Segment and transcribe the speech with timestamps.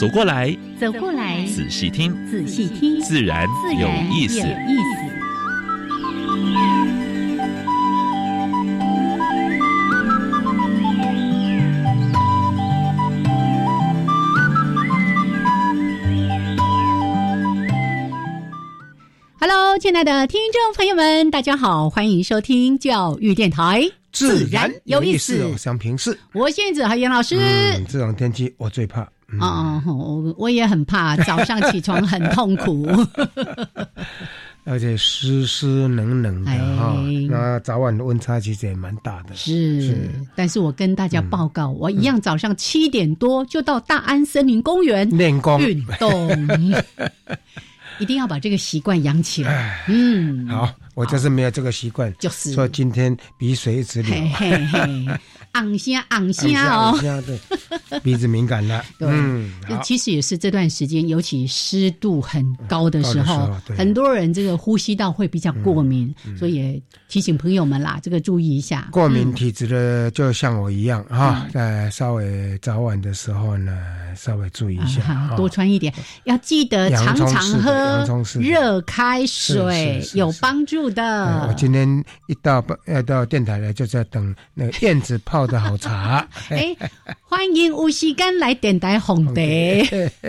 [0.00, 3.46] 走过来，走过来，仔细听，仔细听，自然
[3.78, 4.40] 有意思。
[19.38, 25.54] Hello，亲爱的听众朋友们，大家好，欢迎收听教育电台，自然有意思。
[25.58, 27.36] 想平视，我现在和严老师。
[27.86, 29.06] 这种天气我最怕。
[29.38, 32.86] 哦，我我也很怕，早上起床很痛苦，
[34.64, 36.96] 而且湿湿冷冷的哈。
[37.28, 39.34] 那早晚的温差其实也蛮大的。
[39.34, 46.30] 是，但是我跟大家报告，我一样早上七点多就到大安森林公园练功运动。
[47.98, 49.84] 一定要把这个习惯养起来。
[49.86, 54.14] 嗯，好，我就是没有这个习惯，就是说今天鼻水一直流。
[55.52, 57.38] 昂声昂声哦，对，
[58.00, 58.84] 鼻子敏感了。
[59.00, 59.50] 嗯，
[59.82, 68.86] 其实也是这段时间，尤其湿度很高的时候，很多人这个呼吸道会比较过敏，所以提醒朋友们啦，这个注意一下。
[68.92, 73.76] 过敏体质的，就像我一样哈，在稍微早晚的时候呢，
[74.16, 75.92] 稍微注意一下，多穿一点，
[76.24, 78.06] 要记得常常喝
[78.38, 81.46] 热开水，有帮助的。
[81.48, 81.88] 我今天
[82.28, 85.40] 一到要到电台来，就在等那个燕子泡。
[85.40, 86.76] 泡的好茶， 哎，
[87.22, 89.40] 欢迎吴锡干来电台红的。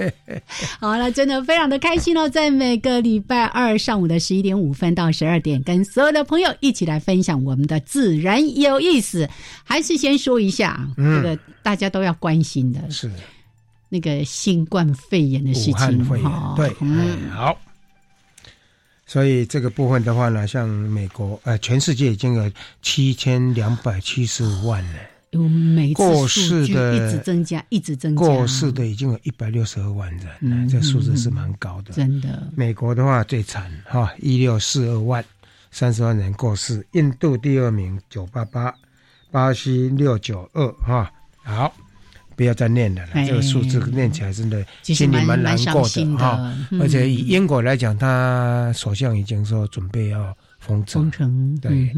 [0.79, 9.29] 好了，真的非常的开心哦，在每个礼拜二上午的十一点五分到十二点，跟所有的朋友一起来分享我们的自然有意思。
[9.63, 13.11] 还是先说一下，这个大家都要关心的是
[13.89, 16.53] 那个新冠肺炎的事情哈。
[16.55, 17.57] 对，嗯，好。
[19.05, 22.49] 所以这个部分的话呢，像美国，呃，全世界已经有
[22.81, 24.99] 七千两百七十五万了。
[25.31, 28.25] 有每次数据一直增加，一直增加。
[28.25, 31.93] 过世的已经有一百六十二万人，这数字是蛮高的。
[31.93, 32.49] 真的。
[32.53, 35.23] 美国的话最惨哈，一六四二万，
[35.71, 36.85] 三十万人过世。
[36.91, 38.73] 印度第二名九八八，
[39.31, 41.11] 巴西六九二哈。
[41.43, 41.73] 好。
[42.33, 46.51] 不要再念了，这个数字念起来真的心里蛮难过的哈。
[46.79, 51.11] 而且以英国来讲，他首相已经说准备要封城，
[51.61, 51.91] 对。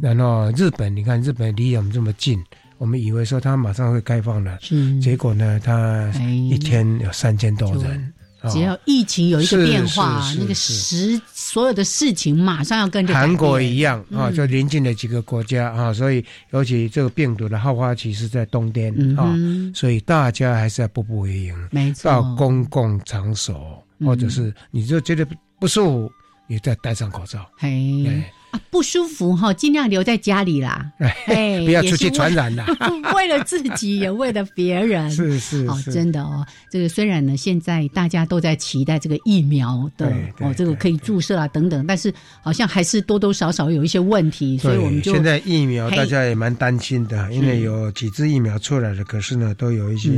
[0.00, 2.40] 然后日本，你看日本离我们这么近，
[2.76, 4.56] 我们以为说他马上会开放了，
[5.02, 6.12] 结果呢，他
[6.48, 8.12] 一天有三千多人。
[8.50, 19.34] 只要疫情有一个变化，那个时所有的事情马上要跟着韩国一样啊，就临近的几个国家啊，所以尤其这个病毒的好发期是在冬天啊，
[19.74, 25.26] 所以大家还是要步步为营，没错，到公共场所或者是你就觉得
[25.58, 26.12] 不舒服，
[26.46, 27.44] 你再戴上口罩。
[27.58, 28.22] 嘿。
[28.50, 30.90] 啊， 不舒服哈，尽量留在家里啦，
[31.26, 32.66] 哎，不要出去传染啦。
[33.14, 36.46] 为了自己，也为了别人，是是哦，真的哦。
[36.70, 50.10] 这个虽然呢，现在大家都在期待这个疫苗的哦，这个可以注射啊等等，但是好像还是多多少少有一些问题，所以我们就现在疫苗大家也蛮担心的，因为有几支疫苗出来了，可是呢，都有一些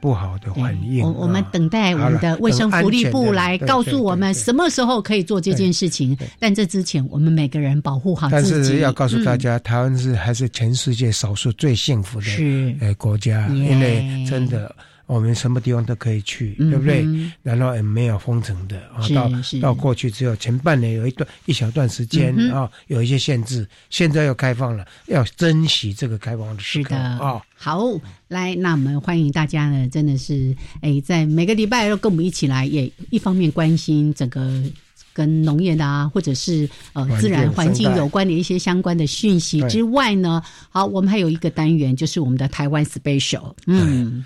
[0.00, 1.02] 不好的反应。
[1.02, 7.77] 我我们等待我们的卫生福利部来告诉我们什么时候可以做这件事情，但这之前我们每个人。
[7.80, 12.26] 保护好但是要告诉大家，台湾是还是全世界少数最幸福的
[12.80, 14.74] 呃国家，因为真的
[15.06, 17.06] 我们什么地方都可以去，对不对？
[17.42, 19.30] 然后也没有封城的啊，到
[19.60, 27.40] 到过去只有前半年有一段一小段时间啊，有一些限制，现在又开放了，要珍惜这个开放的时刻啊。
[27.56, 27.82] 好，
[28.28, 34.62] 来，那我们欢迎大家呢，真的是哎，在每个礼拜都跟我们一起来，也一方面关心整个。
[35.18, 44.24] 跟农业的啊，或者是呃自然环境有关的一些相关的讯息之外呢，好，我们还有一个单元，就是我们的台湾 special，嗯。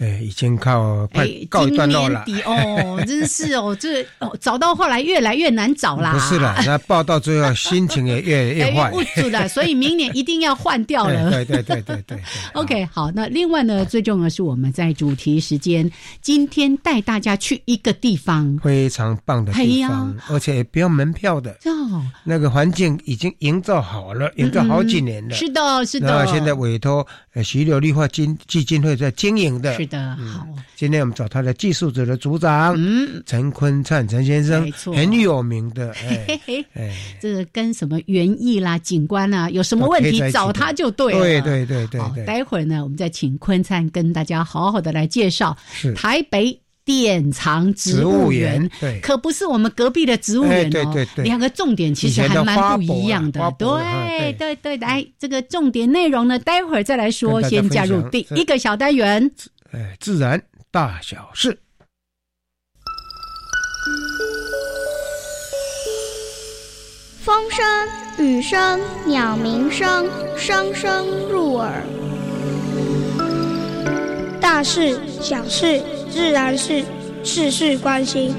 [0.00, 2.24] 哎，已经靠快告一段落了。
[2.44, 6.12] 哦， 真是哦，这哦找到后来越来越难找啦。
[6.12, 8.90] 不是了， 那报到最后心情也越来越坏。
[8.90, 11.30] 不住的，所以明年一定要换掉了。
[11.30, 12.18] 对对对对对。
[12.54, 15.90] OK，好，那另外呢，最重要是我们在主题时间，
[16.20, 20.16] 今天带大家去一个地方，非常棒的地方。
[20.28, 21.50] 而且也不要门票的。
[21.64, 25.34] 哦，那个环境已经营造好了，营造好几年了。
[25.34, 26.06] 是的，是的。
[26.08, 29.69] 那现在委托呃徐柳绿化基基金会在经营的。
[29.76, 30.46] 是的，好。
[30.76, 35.92] 今天我们找他的技术组的组长，嗯，陈坤灿陈先生，没错，很有名的。
[36.26, 36.90] 嘿嘿哎，
[37.20, 41.18] 这个跟什么园艺啦、景观啊，有什么问题找他就对了。
[41.20, 42.24] 对对对对对。
[42.24, 45.56] 待会儿呢，我们再请坤灿跟大家好好的来介绍
[45.94, 46.60] 台北。
[46.82, 50.70] 典藏植物园，对，可不是我们隔壁的植物园哦。
[50.72, 53.54] 对对对，两个重点其实还蛮不一样的。
[53.56, 57.40] 对对对，来，这个重点内容呢，待会儿再来说。
[57.42, 59.30] 先加入第一个小单元，
[59.72, 61.60] 哎，自然大小事，
[67.22, 67.64] 风声、
[68.18, 71.82] 雨声、鸟鸣声，声声入耳。
[74.40, 75.82] 大事小事。
[76.10, 76.84] 自然是
[77.22, 78.34] 事事关心。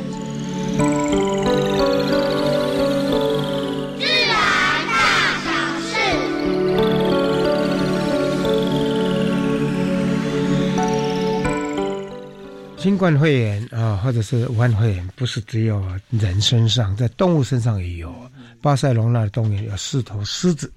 [12.82, 18.12] 新冠肺炎啊，或者是武汉肺炎，不是只有人身上，在动物身上也有。
[18.60, 20.72] 巴塞隆纳的动物园有四头狮子。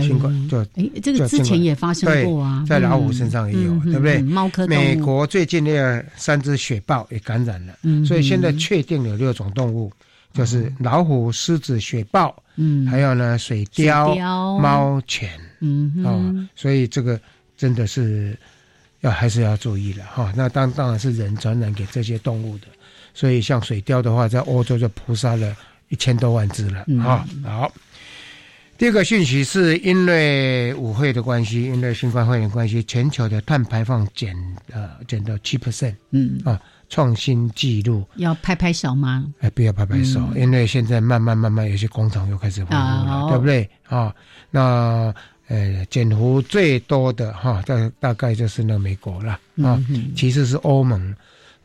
[0.00, 4.20] 新冠就哎，这个之前也发生过啊，在老虎身上也有，对不对？
[4.20, 7.74] 猫科美国最近那个三只雪豹也感染了，
[8.06, 9.90] 所以现在确定有六种动物，
[10.32, 14.14] 就是老虎、狮子、雪豹，嗯，还有呢水貂、
[14.60, 17.18] 猫犬，嗯，哦，所以这个
[17.56, 18.38] 真的是
[19.00, 20.32] 要还是要注意了哈。
[20.36, 22.66] 那当当然是人传染给这些动物的，
[23.14, 25.56] 所以像水貂的话，在欧洲就扑杀了
[25.88, 27.26] 一千多万只了啊。
[27.44, 27.72] 好。
[28.76, 34.36] 第二个讯息是因为舞会的关系，因为新冠肺炎关系，全球的碳排放减
[34.70, 38.06] 呃减到七 percent，嗯啊，创新纪录。
[38.14, 39.26] 要拍拍手吗？
[39.40, 44.14] 哎，不要拍拍手，因为现在慢慢慢慢有些工厂又开始恢复了，对不对啊？
[44.52, 45.12] 那
[45.48, 49.82] 呃，减幅最多的哈，大大概就是那美国了啊，
[50.14, 51.14] 其次是欧盟。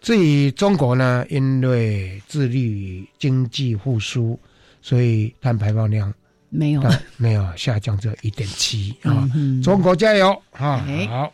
[0.01, 4.39] 至于中国呢，因为致力于经济复苏，
[4.81, 6.13] 所以碳排放量。
[6.55, 6.83] 没有，
[7.17, 9.27] 没有下降这一点七啊！
[9.63, 10.85] 中国加油啊！
[11.09, 11.33] 好，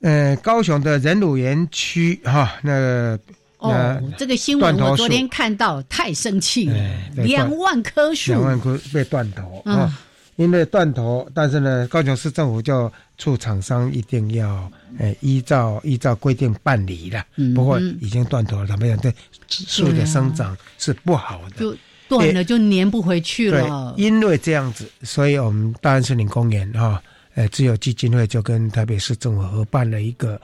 [0.00, 3.16] 呃，高雄的仁乳园区哈，那
[3.58, 6.74] 哦，这个新闻我昨天看到，太生气了，
[7.14, 9.96] 两万棵树，两万棵被断头啊！
[10.38, 17.26] 因为断头，但是呢，高雄市政府就促厂商一定要呃依照依照规定办理了。
[17.56, 18.96] 不过已经断头了，怎么样？
[18.98, 19.12] 对
[19.48, 21.56] 树的生长是不好的。
[21.58, 21.76] 就
[22.08, 23.94] 断了就粘不回去了。
[23.96, 27.02] 对，因为这样子，所以我们大安森林公园哈，
[27.34, 30.40] 呃，自由基金会就跟台北市政府合办了一个，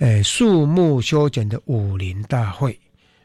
[0.00, 2.78] 呃，树木修剪的武林大会，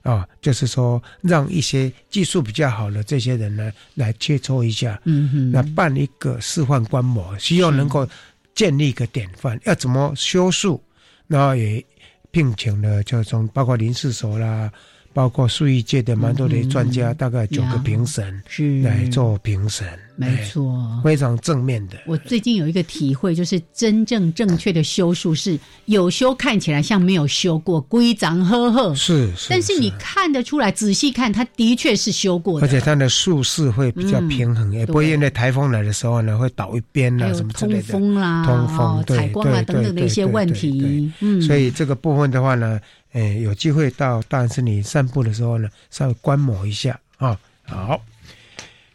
[0.05, 8.07] 啊，就是说让一些技术比较好的这些人呢来切磋一下，嗯哼，那办一个示范观摩，希望能够
[8.53, 10.79] 建立一个典范，要怎么修树，
[11.25, 11.83] 然后也
[12.29, 14.71] 聘请了就从包括林世所啦。
[15.15, 18.43] 包括数艺界的蛮多的专家，大概九个评审
[18.83, 19.87] 来做评审。
[20.17, 21.97] 没错，非常正面的。
[22.05, 28.95] 我最近有一个体会，就是真正正确的修树是有修看起来像没有修过，规章呵呵。
[28.95, 32.65] 是，但是你看得出来，仔细看，它的确是修过的。
[32.65, 37.91] 而且它的树势会比较平衡，也不会因为台风来的时候呢会倒一边啊什么之类的。
[37.91, 41.11] 通风啦，通风、采光啊等等的一些问题。
[41.19, 42.79] 嗯，所以这个部分的话呢，
[43.15, 47.39] 诶，有机会到大安森林散步的时候呢，稍微观摩一下啊。
[47.63, 47.99] 好。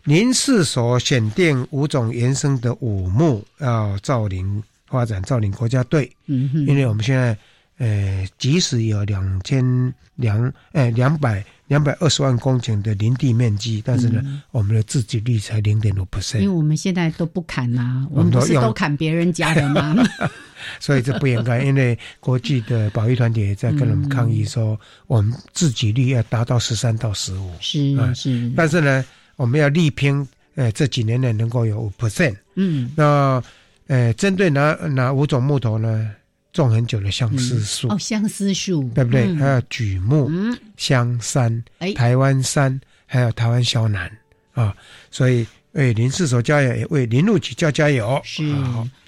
[0.05, 6.11] 您是所选定五种原生的五木，要造林发展造林国家队。
[6.27, 7.37] 嗯哼，因为我们现在，
[7.77, 16.41] 呃，即使有两千两，呃，两百两百二十万公顷的林地面积，但是呢，我们的自给率才零点五 percent。
[16.41, 19.95] 因为我们现在都不砍呐，我们不是都砍别人家的吗？
[20.81, 27.53] 所以这不应该， 因为国际的保育团体也在跟我们抗议说，我们自给率要达到十三到十五。
[27.61, 29.05] 是啊，是，但是呢。
[29.37, 32.37] 我们要力拼，呃，这几年呢能够有五 percent。
[32.57, 33.43] 嗯，那
[33.87, 36.11] 呃，针对哪哪五种木头呢？
[36.53, 38.91] 种很久的相思树哦，相思树。
[38.95, 39.35] 对不对？
[39.37, 40.31] 还有榉木、
[40.77, 41.63] 香山、
[41.95, 44.11] 台湾山，还有台湾萧楠
[44.53, 44.75] 啊，
[45.11, 48.21] 所以为林氏所加油，也为林路局加加油。
[48.25, 48.55] 是。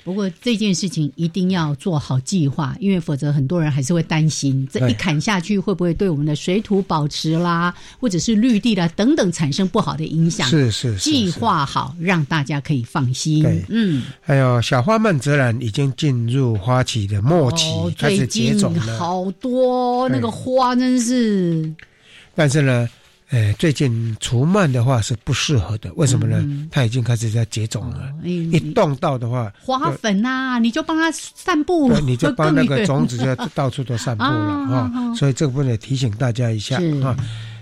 [0.04, 10.48] 不过这件事情一定要做好计划，因为否则很多人还是会担心，这一砍下去会不会对我们的水土保持啦，或者是绿地啦等等产生不好的影响？
[10.48, 13.44] 是是，计划好让大家可以放心。
[13.44, 17.66] 对，嗯，还有小花蔓泽兰已经进入花期的末期，
[17.96, 21.72] 开始结种了，好多那个花真是。
[22.34, 22.88] 但是呢，
[23.32, 26.68] 呃，最近除螨的话是不适合的，为什么呢？
[26.70, 35.14] 它已经开始在结种了，一动到的话，花粉呐，你就帮它散布，对，你就 帮那个种子就到处都散布了啊。
[35.14, 37.16] 所以这部分也提醒大家一下啊。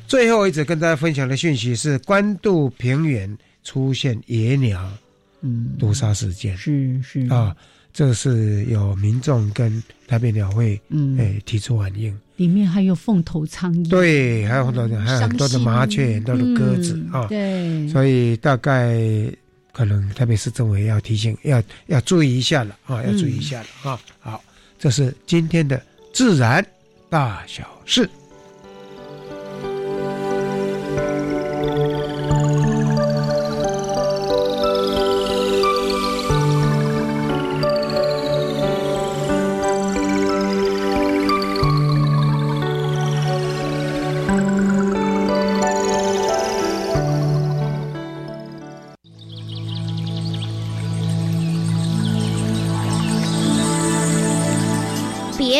[0.08, 4.90] 最后一直跟大家分享的讯息是，关渡平原出现野鸟
[5.40, 7.54] 嗯毒杀事件，是是啊。
[7.92, 11.18] 这是有民众跟台北鸟会嗯。
[11.18, 18.98] 诶提出反映，里面还有凤头苍蝇，对，还有很多还有很多的麻雀，很多的鸽子啊，对，所以大概
[19.72, 24.00] 可能台北市政府要提醒，要要注意一下了啊，要注意一下了啊。
[24.20, 24.42] 好，
[24.78, 25.80] 这是今天的
[26.12, 26.64] 自然
[27.08, 28.08] 大小事。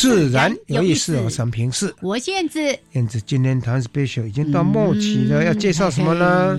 [0.00, 1.94] 自然有意思哦，沈平是。
[2.00, 2.58] 我燕子，
[2.92, 6.58] 燕子今天谈 special 已经到末期了，要介绍什么呢？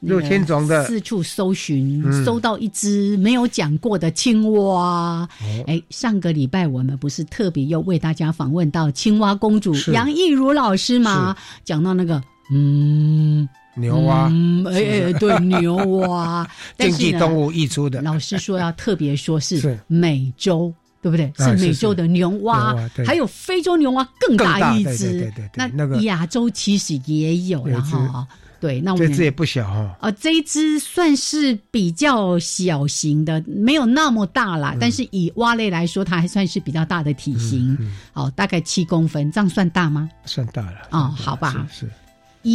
[0.00, 5.26] 六天种的四处搜寻，搜到一只没有讲过的青蛙。
[5.68, 11.36] 哎，上个礼拜我们不是特别又为大家访问到青蛙公主杨艺如老师吗？
[11.64, 12.20] 讲到那个
[12.52, 14.30] 嗯牛蛙，
[14.66, 18.02] 哎哎对 牛蛙，经济动物溢出的。
[18.02, 20.74] 老师说要特别说是美洲。
[21.04, 21.30] 对不对？
[21.36, 22.74] 是美洲的牛蛙，
[23.06, 25.30] 还有非洲牛蛙更大一只。
[25.52, 25.68] 那
[26.00, 28.26] 亚洲其实也有，然后
[28.58, 29.94] 对，那我们这只也不小哈。
[30.00, 34.74] 啊，这一只算是比较小型的，没有那么大啦。
[34.80, 37.76] 但是以蛙类来说，它还算是比较大的体型。
[38.14, 40.08] 哦，大概七公分，这样算大吗？
[40.24, 40.78] 算大了。
[40.90, 41.68] 哦，好吧。
[41.70, 41.86] 是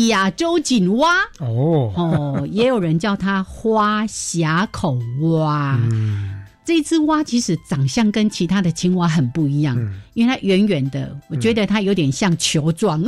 [0.07, 1.17] 亚洲锦蛙。
[1.37, 5.79] 哦哦，也有人叫它花峡口蛙。
[5.83, 6.38] 嗯。
[6.69, 9.75] 这只蛙其实长相跟其他的青蛙很不一样，
[10.13, 13.03] 因为它圆圆的，我觉得它有点像球状。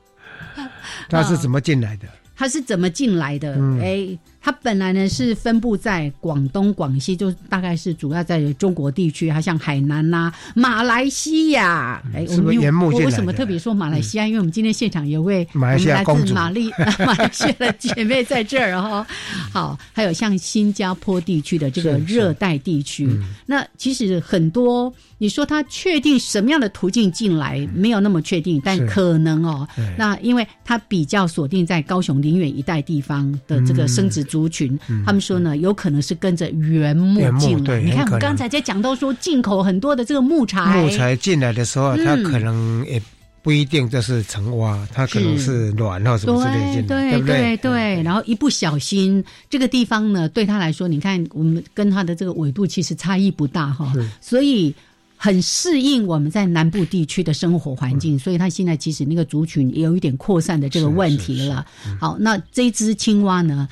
[1.08, 2.06] 它是怎么进来的？
[2.36, 3.54] 它是怎么进来的？
[3.80, 4.18] 哎。
[4.40, 12.02] 它本来呢是分布在广东、广西，就大概是主要在中国地区，还像海南呐、马来西亚。
[12.14, 14.26] 哎，我们我为什么特别说马来西亚？
[14.26, 16.70] 因为我们今天现场有位马来西亚公主，马丽
[17.06, 19.06] 马来西亚的姐妹在这儿哈。
[19.52, 23.08] 好，还有像新加坡地区的这个热带地区，
[23.46, 24.92] 那其实很多。
[25.22, 29.68] 你说他确定什么样的途径进来没有那么确定，但可能哦。
[29.98, 37.80] 那因为他比较锁定在高雄林远一带地方的这个生殖族群，他们说呢，有可能是跟着原木进来。
[37.82, 43.02] 你看我们刚才在讲到说进口很多的这个木材，木材进来的时候，它可能也
[43.42, 47.56] 不一定就是成蛙，它可能是卵或什么之类进来，对不对？
[47.56, 48.02] 对。
[48.02, 54.74] 然后一不小心，这个地方呢，对他来说，你看我们跟它的这个纬度其实差异不大哈，所以。
[55.22, 61.66] 很适应我们在南部地区的生活环境，所以它现在其实那个族群也有一点扩散的这个问题了。
[62.00, 63.68] 好，那这只青蛙呢？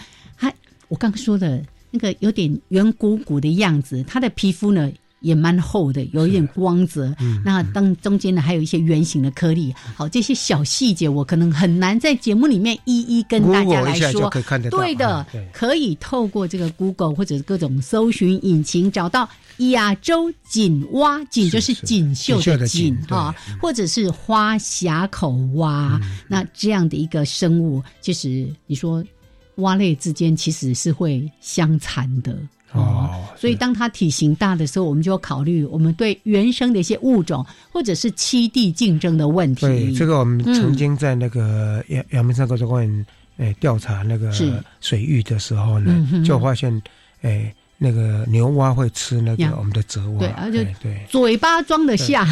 [0.89, 4.91] 它我刚刚说的那个有点圆鼓鼓的样子，它的皮肤呢？
[5.21, 7.13] 也蛮厚的，有一点光泽。
[7.45, 9.75] 那当中间呢，还有一些圆形的颗粒。
[9.97, 14.31] 好，这些小细节我可能很难在节目里面一一跟大家来说。
[14.71, 26.01] 对的，可以透过这个 Google 或者各种搜寻引擎找到亚洲锦蛙，锦就是锦绣的锦哈，或者是花峡口蛙。
[26.29, 29.05] 那这样的一个生物，其实你说
[29.59, 32.37] 蛙类之间其实是会相残的。
[32.73, 39.67] 哦，所以当它体型大的时候，我们就要考虑我们对原生的一些物种，或者是栖地竞争的问题。
[39.67, 43.07] 对，这个我们曾经在那个阳阳明山国家公园
[43.39, 44.31] 诶调查那个
[44.81, 46.83] 水域的时候呢，就发现
[47.23, 47.55] 诶。
[47.81, 52.27] 那个牛蛙会吃那个我们的泽蛙，对，而且对嘴巴装得下，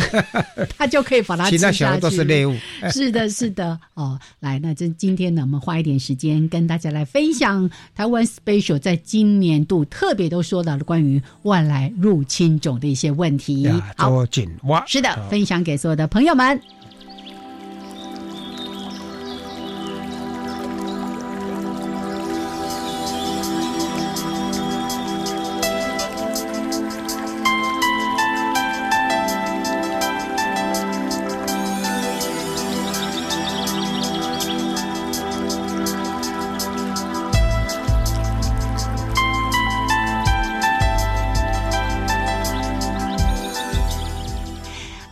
[0.77, 1.79] 它 就可以把它吃下去。
[1.79, 2.57] 其他小的都是猎物。
[2.91, 13.69] 是的，是的，哦，来，那这今天呢，我们花一点时间跟大家来分享台湾 special 在今年度特别都说到了关于外来入侵种的一些问题。
[13.97, 16.61] 好，锦蛙是的，分享给所有的朋友们。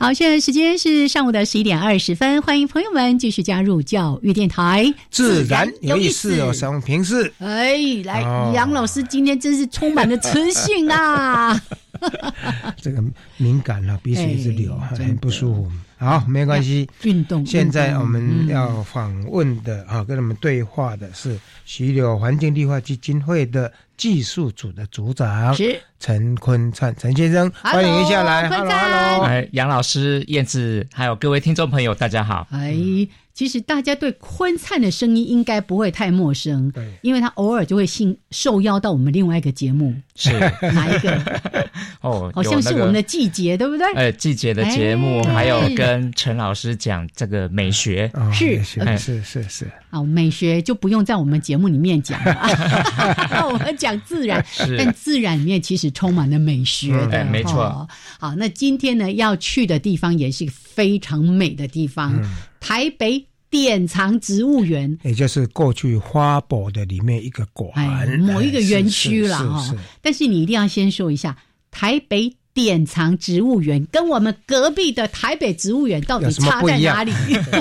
[0.04, 7.32] 好，现在时间是上午的十一点二十分，欢迎朋友们继续加入教育电台，自然有意思哦，什么平视？
[7.38, 8.20] 哎，来，
[8.54, 11.58] 杨老师今天真是充满了磁性啊！
[12.80, 13.02] 这个
[13.36, 15.72] 敏感啊，鼻水一直流，很不舒服。
[15.96, 16.88] 好，没关系。
[17.02, 17.44] 运动。
[17.46, 28.48] 现在我们要访问的啊，跟他们对话的是徐柳环境绿化基金会的技术组的组长是陈坤灿陈先生，欢迎一下来。
[28.50, 29.24] Hello，Hello。
[29.24, 32.46] 哎，杨老师、燕子，还有各位听众朋友，大家好。
[32.50, 33.08] 哎。
[33.34, 40.30] 其实大家对坤灿的声音应该不会太陌生，对，因为他偶尔就会信受邀到我们另外一个节目，是。
[40.72, 41.20] 哪一个？
[42.00, 43.84] 哦，好像是我们的季节，对不对？
[43.94, 48.62] 呃，季节的节目，还有跟陈老师讲这个美学，是。
[48.62, 49.68] 是是是。
[49.90, 52.38] 好，美学就不用在我们节目里面讲了，
[53.50, 54.44] 我们讲自然，
[54.78, 57.88] 但自然里面其实充满了美学的，没错。
[58.20, 62.20] 好，那今天呢要去的地方也是非常美的地方。
[62.60, 69.74] 台北典藏植物园，也就是过去花博的里面一个馆，某一个园区了哈。
[70.02, 71.36] 但是你一定要先说一下，
[71.70, 77.12] 台北典藏植物园跟我们隔壁的台北植物园到底差在哪里？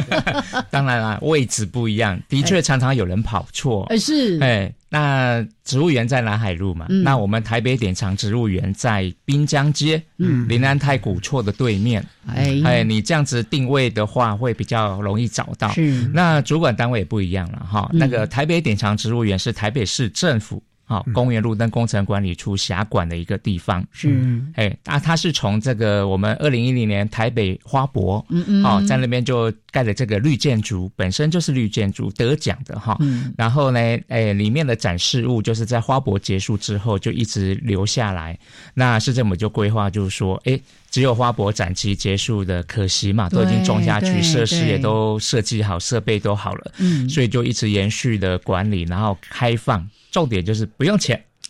[0.70, 3.86] 当然啦，位置不一样，的确常常有人跑错。
[3.90, 4.72] 呃，是哎。
[4.94, 6.86] 那植物园在南海路嘛？
[6.88, 12.06] 那我们台北典藏植物园在滨江街，嗯，林安太古厝的对面。
[12.28, 15.72] 哎，哎，你这样子定位的话，会比较容易找到。
[15.72, 17.90] 是，那主管单位也不一样了哈。
[17.92, 20.62] 那个台北典藏植物园是台北市政府。
[20.86, 23.86] 好，公园路灯工程管理处辖管的一个地方。
[23.92, 38.38] 是，哎，啊它是从这个我们二零一零年台北花博，嗯嗯，好，在那边就盖了这个绿建筑，本身就是绿建筑得奖的哈，嗯，然后呢，哎，里面的展示物就是在花博结束之后就一直留下来，
[38.74, 40.60] 那市政府就规划就是说，哎，
[40.92, 49.90] 只有花博展期结束的可惜嘛，都已经种下去，设施也都设计好，设备都好了，嗯，所以就一直延续的管理，然后开放。
[50.12, 51.24] 重点就是不用钱，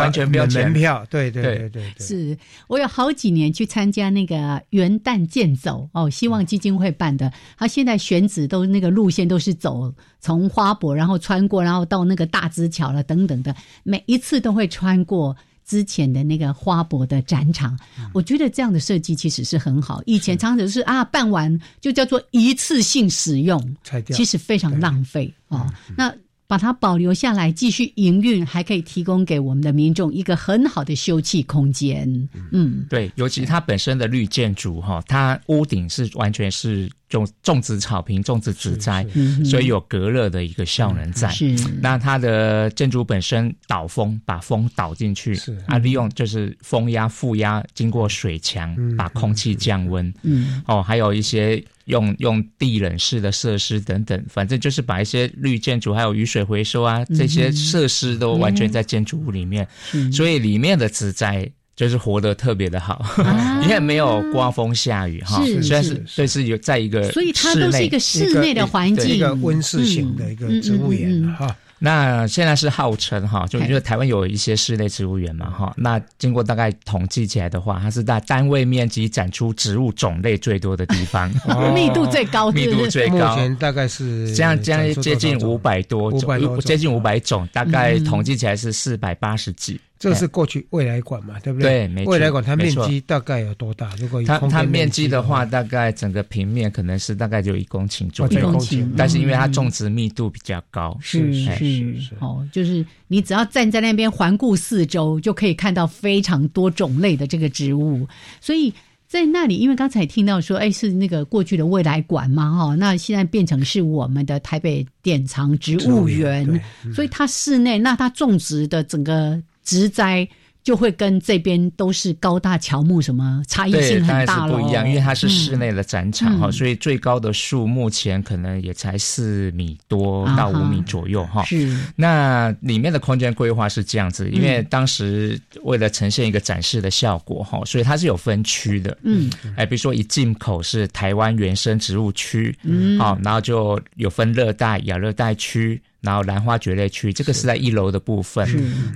[0.00, 1.04] 完全不用门票。
[1.10, 2.36] 对对对对，是
[2.68, 7.32] 我有好几年去参加那个元旦健走哦，希望基金会办的。
[7.56, 15.36] 他现在选址都那个路线都是走从花博，然后穿过，然后到那个大直桥了等等的，每一次都会穿过
[15.66, 17.78] 之前的那个花博的展场。
[18.12, 20.02] 我觉得这样的设计其实是很好。
[20.06, 23.76] 以前常常是啊，办完就叫做一次性使用，
[24.12, 25.66] 其实非常浪费哦。
[25.96, 26.14] 那
[26.50, 32.28] 把它保留下来，继续营运，还可以提供给我们的民众一个很好的休憩空间。
[32.50, 39.06] 嗯，对，尤其它本身的绿建筑哈，它屋顶是完全是种种植草坪、种植植栽，
[39.44, 41.28] 所以有隔热的一个效能在。
[41.28, 50.10] 是，那它的建筑本身导风，把风导进去，是啊，利用就是风压、负压，经过水墙把空气降温。
[50.22, 51.62] 嗯，哦，还有一些。
[51.86, 59.66] 用用地冷式的设施等等，反正就是把一些绿建筑还有雨水回收啊这些设施都完全在建筑物里面，
[60.12, 63.02] 所以里面的植栽就是活得特别的好，
[63.64, 71.56] 因为没有刮风下雨哈，虽然是所以是有在一个，所以它都是一个室内的环境，一个温室型的一个植物园哈。
[71.78, 81.30] 那现在是号称哈，就因为台湾有一些室内植物园嘛哈，那经过大概统计起来的话，它是在单位面积展出植物种类最多的地方，
[81.74, 89.80] 密度最高，密度最高，目前大概是这样，这样接近五百多种，接近五百种，大概统计起来是四百八十几。
[90.00, 91.86] 这个是过去未来馆嘛，对不对？
[91.86, 92.12] 对，没错。
[92.12, 93.94] 未来馆它面积大概有多大？
[93.98, 98.58] 如果它它面积的话，大概整个平面可能是大概就一公顷左右。
[98.96, 102.14] 但是因为它种植密度比较高，是是是。
[102.18, 108.08] 哦，就是你只要站在那边环顾四周，就可以看到非常多种类的这个植物。
[108.40, 108.72] 所以
[109.06, 116.58] 在那里，因为刚才听到说，哎，是那个过去的未来馆嘛，哈，那现在变成是我们的台北典藏植物园，
[116.94, 119.38] 所以它室内那它种植的整个。
[119.70, 120.28] 植栽
[120.62, 124.52] 就会跟这边都是高大乔木，什么差异性很大了。
[124.52, 131.44] 不一样，因为它是室内的展场哈，所以最高的树目前可能也才四米多到五米左右哈。
[131.44, 138.98] 是，那里面的空间规划是这样子，因为当时为了呈现一个展示的效果哈，所以它是有分区的。
[139.02, 145.80] 嗯，哎，比如说一进口是台湾原生植物区，嗯，好，然后就有分热带、亚热带区。
[146.00, 147.50] 然后兰花蕨类区，这个是。
[147.50, 148.46] 在一楼的部分。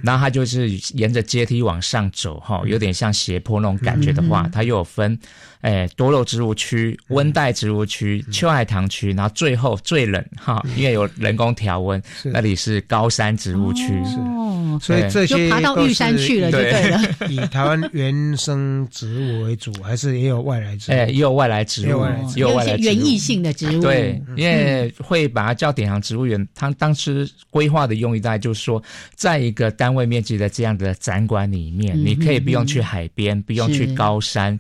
[0.04, 5.18] 然后它就是沿着阶梯往上走，哈，有点像斜坡那种感觉的话，它又有分，
[5.64, 13.94] 哎，多肉植物区、温带植物区、秋海棠区，然后最后最冷哈，因为有人工调温，那里是高山植物区。
[13.94, 17.00] 哦，哦，所以这些爬到玉山去了，就对了。
[17.30, 20.94] 以台湾原生植物为主，还是也有外来植物？
[20.94, 22.04] 哎，也有外来植物，
[22.36, 23.80] 有外来园艺性的植物。
[23.80, 26.46] 对，因为会把它叫典藏植物园。
[26.54, 28.82] 它当时规划的用意大概就是说，
[29.14, 34.58] 在一个单位面积的这样的展馆里面，你可以不用去海边，不用去高山，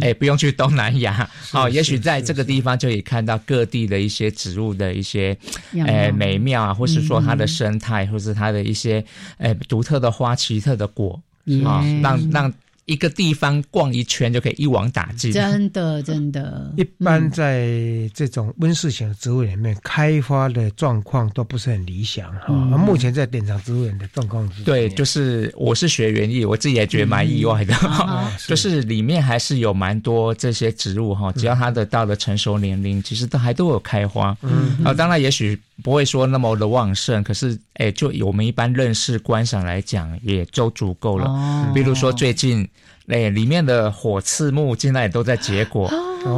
[0.00, 5.36] 哎，不用去东南亚，哦，也许在这个地方就可以看到各地的一些植物的一些，
[5.84, 9.04] 哎，美妙啊，或是说它的生态，或是它的一些，
[9.38, 11.20] 哎，独特的花、奇特的果，
[11.64, 12.54] 啊，让让。
[12.88, 16.72] 一个地方逛一圈就可以一网打尽，真的真的。
[16.78, 17.68] 一般在
[18.14, 22.54] 这种温室型植物里面，开花的状况都不是很理想哈。
[22.78, 27.74] 目前在典藏植物园的状况是，对，就是我是学园艺，我自己也觉得蛮意外的，
[28.48, 31.30] 就是里面还是有蛮多这些植物哈。
[31.32, 34.34] 只要它的到了成熟年龄，其实都还都有开花。
[34.40, 41.26] 嗯，啊，当然也许不会说那么的旺盛，可是哎，就我们一般认识观赏来讲，也就足够了。
[41.26, 42.66] 哦，比如说最近。
[43.08, 45.90] 哎，里面的火刺木现在也都在结果，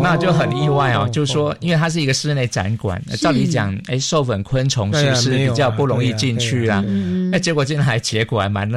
[0.03, 1.09] 那就很意外哦。
[1.13, 6.85] 就是说，因为它是一个室内展馆，照理讲，哎，授粉昆虫是不是比较不容易进去啊？
[7.33, 8.71] 哎，结果竟然还结果，还蛮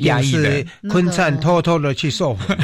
[0.00, 0.64] 压抑的。
[0.90, 2.56] 昆灿偷偷的去授粉，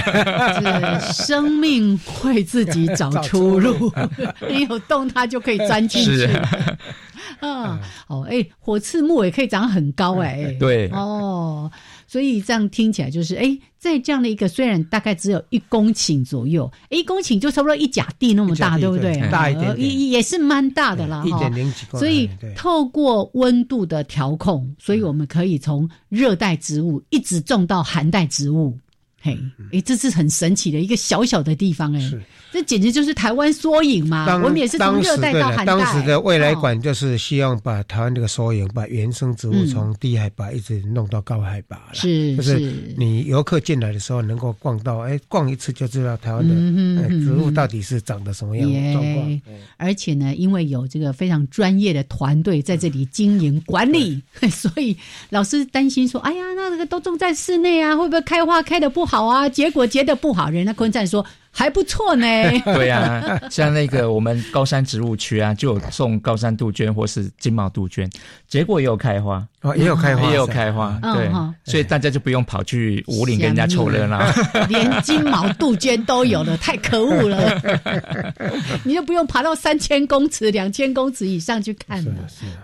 [1.00, 3.90] 生命会自己 找出路，
[4.48, 6.28] 你有洞它就可以钻进去。
[7.40, 10.54] 啊，哦，哎，火刺木也可以长很高哎。
[10.60, 11.70] 对，哦。
[12.14, 19.20] 所以这样听起来就是，哎，在这样的一个虽然大概只有一公顷左右，一公顷就差不多一甲地那么大，对不对？
[19.32, 21.24] 大一点，也也是蛮大的啦。
[21.26, 28.78] 一点零几所以透过温度的调控，所以我们可以从热带植物一直种到寒带植物。
[29.24, 29.38] 嘿，
[29.72, 32.10] 哎，这是很神奇的一个小小的地方，哎，
[32.52, 34.26] 这简直就是台湾缩影嘛！
[34.44, 35.64] 我们也是从热带到寒带。
[35.64, 49.40] 当时的未来馆就是希望把台湾这个缩影，把原生植物从低海拔一直弄到高海拔了是，就是你游客进来的时候能够逛到，哎，逛一次就知道台湾的植物到底是长得什么样的状况。
[49.78, 54.94] 而且呢，因为有这个非常专业的团队在这里经营管理， 所以
[55.30, 62.26] 老师担心说：“哎呀，那这个都种在室内啊，会不会开花开的不好？”好啊，结果结的不好，人家昆赞说还不错呢。
[62.74, 68.10] 对呀，像那个我们高山植物区啊，就有送高山杜鹃或是金毛杜鹃，
[68.48, 70.98] 结果也有开花哦，也有开花，也有开花。
[71.00, 71.30] 对，
[71.64, 74.20] 所以大家就不用跑去五岭跟人家凑热闹，
[74.68, 77.62] 连金毛杜鹃都有了，太可恶了。
[78.82, 82.12] 你就不用爬到三千公尺、两千公尺以上去看了。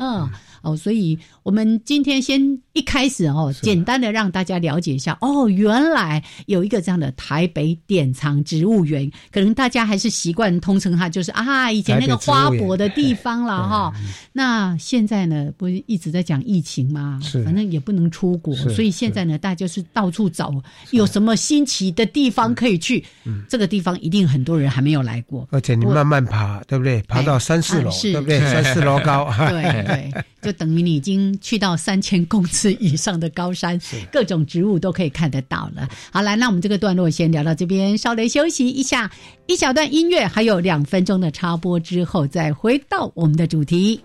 [0.01, 0.29] 嗯，
[0.63, 2.59] 哦，所以我们今天先。
[2.73, 13.93] 一开始哦，简单的让大家了解一下哦，原来有一个这样的台北典藏植物园，可能大家还是习惯通称它就是啊，以前那个花博的地方了哈。
[14.33, 17.19] 那现在呢，不是一直在讲疫情吗？
[17.21, 20.55] 是，反正也不能出国，所以现在呢，大家就是到处找
[20.93, 23.05] 有什么新奇的地方可以去。
[23.49, 27.03] 这个地方一定很多人还没有来过，而且你慢慢爬，对不对？
[27.09, 28.39] 爬到三四楼，对不对？
[28.39, 29.83] 三四楼高，对
[30.41, 32.73] 对，就等于你已经去到三千公尺。
[32.81, 35.89] 以上的高山，各种植物都可以看得到了。
[36.11, 39.09] 好，来，那我们这个段落先聊到这边，稍微休息一下，
[39.47, 44.01] 一小段音乐，还有两分钟的插播之后，再回到我们的主题。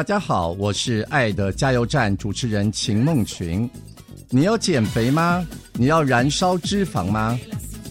[0.00, 3.68] 大家好，我是爱的加油站主持人秦梦群。
[4.30, 5.46] 你要减肥吗？
[5.74, 7.38] 你要燃烧脂肪吗？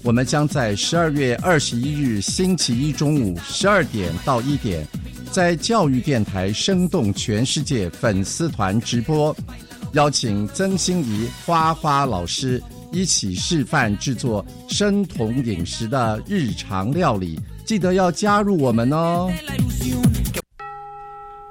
[0.04, 4.84] 我们将在十二月二十一日星期一中午十二点到一点，
[5.32, 9.36] 在教育电台生动全世界粉丝团直播，
[9.94, 12.60] 邀请曾心怡花花老师
[12.92, 19.32] 一起示范制作生酮饮食的日常料理，记得要加入我们哦。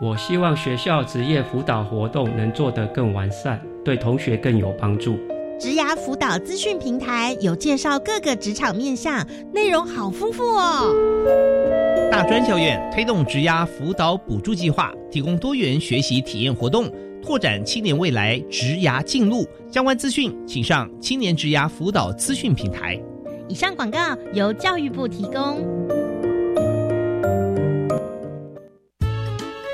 [0.01, 5.19] 我希望学校职业辅导活动能做得更完善，对同学更有帮助。
[5.59, 10.95] 职涯辅导资讯平台有介绍各个职场面向，内容好丰富哦。
[12.13, 16.89] 大专校院推动职涯辅导补助计划，提供多元学习体验活动，
[17.21, 19.45] 拓展青年未来职涯进路。
[19.69, 22.97] 相关资讯请上青年职涯辅导资讯平台。
[23.49, 23.99] 以上广告
[24.33, 25.78] 由教育部提供。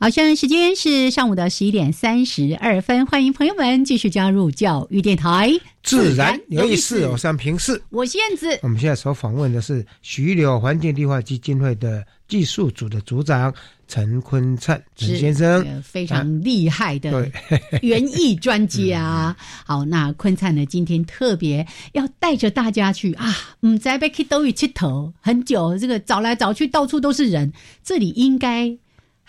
[0.00, 5.50] 好，现在时间是上午的十一点三十二分，欢迎朋友们继续加入教育电台，
[5.82, 7.04] 自然有意思。
[7.08, 8.60] 我是平视，我是燕子。
[8.62, 13.52] 我们现在所访问的是徐柳环境绿化基金会的技术组的组长
[13.88, 17.28] 陈坤灿陈先生，非常厉害的
[17.82, 19.34] 园艺专家。
[19.64, 28.78] 好，那坤灿呢，今天特别要带着大家去啊，嗯，在贝克都屿七头很久，这个找来找去到处都是人，这里应该。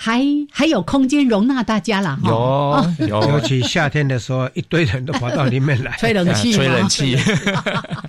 [0.01, 5.91] 还还有空间容纳大家了哈，有有，尤其夏天的时候，一堆人都跑到里面来。
[5.99, 7.17] 吹冷气，吹冷气。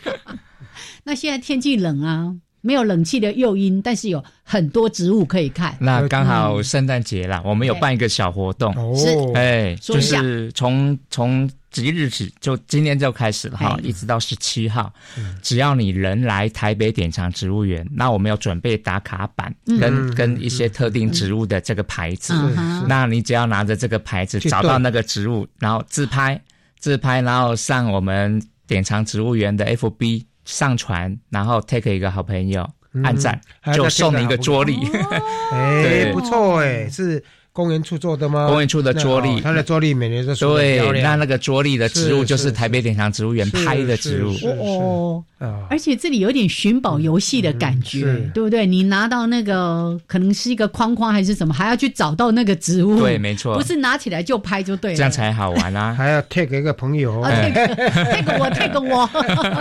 [1.03, 5.77] 那现在天气冷啊，没有冷气的诱因，但是有很多植物可以看。
[5.81, 11.51] 那刚好圣诞节了，我们有办一个小活动，是哎，就是从从。
[11.71, 14.93] 即日起，就今天就开始了哈，一直到十七号。
[15.41, 22.35] 只要你人来台北典藏植物园，那我们要准备打卡板跟跟一些特定植物的这个牌子。
[22.89, 26.41] 那你只要拿着这个牌子，找到那个植物，然后自拍
[26.79, 32.69] 自拍，然后上我们典藏植物园的 FB 上传，然后 take 一个好朋友
[33.05, 33.41] 按赞，
[33.75, 34.81] 就送你一个桌历。
[35.53, 37.23] 哎，不错哎，是。
[37.53, 38.47] 公园处做的吗？
[38.49, 41.03] 公园处的桌历，它的桌历每年都对。
[41.03, 45.25] 那那个桌历的植物就是台北典藏植物园拍的植物哦。
[45.69, 48.67] 而且这里有点寻宝游戏的感觉，对不对？
[48.67, 53.01] 你拿到那个可能是一个框框还是什么，还要去找到那个植物。
[53.01, 55.95] 对，没错，不是拿起来就拍就对了，这样才好玩啊！
[55.97, 59.09] 还要 take 一个朋友，take 我，take 我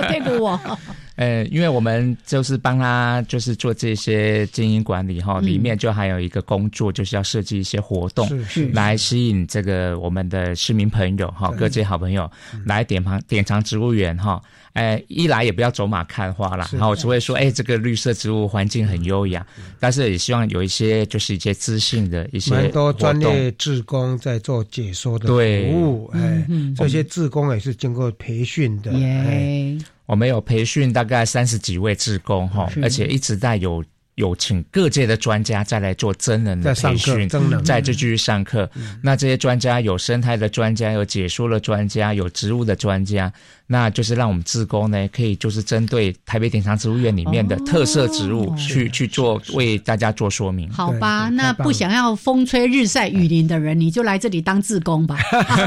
[0.07, 0.59] ，take 我。
[1.19, 8.25] 呃，因为我们就是帮他，就是做这些经营管理哈，里面就还有一个工作，就是要设计一些活动，
[8.71, 12.31] 来吸引这个我们的市民朋友哈，各界好朋友
[12.65, 14.41] 来点旁典藏植物园哈。
[14.71, 19.45] 哎，一来也不要走马看花啦，然后只会说，哎，这个绿色植物环境很优雅，
[19.77, 29.77] 但是也希望有一些就是一些资讯的一些蛮多专业志工在做解说的服务，哎，这些志工也是经过培训的，哎。
[30.09, 33.83] 我们有培训大概三十几位志工哈，而且一直在有
[34.15, 37.29] 有请各界的专家再来做真人的培训，
[37.63, 38.67] 在这继续上课。
[39.03, 43.31] 那这些专家有生态的专家，有解说的专家，有植物的专家，
[43.67, 50.67] 那就是让我们志工呢，可以就是针对台北典藏植物园里面的特色植物去去做为大家做说明。
[50.71, 55.17] 好吧，那不想要风吹日晒雨淋的人，你就来这里当志工吧。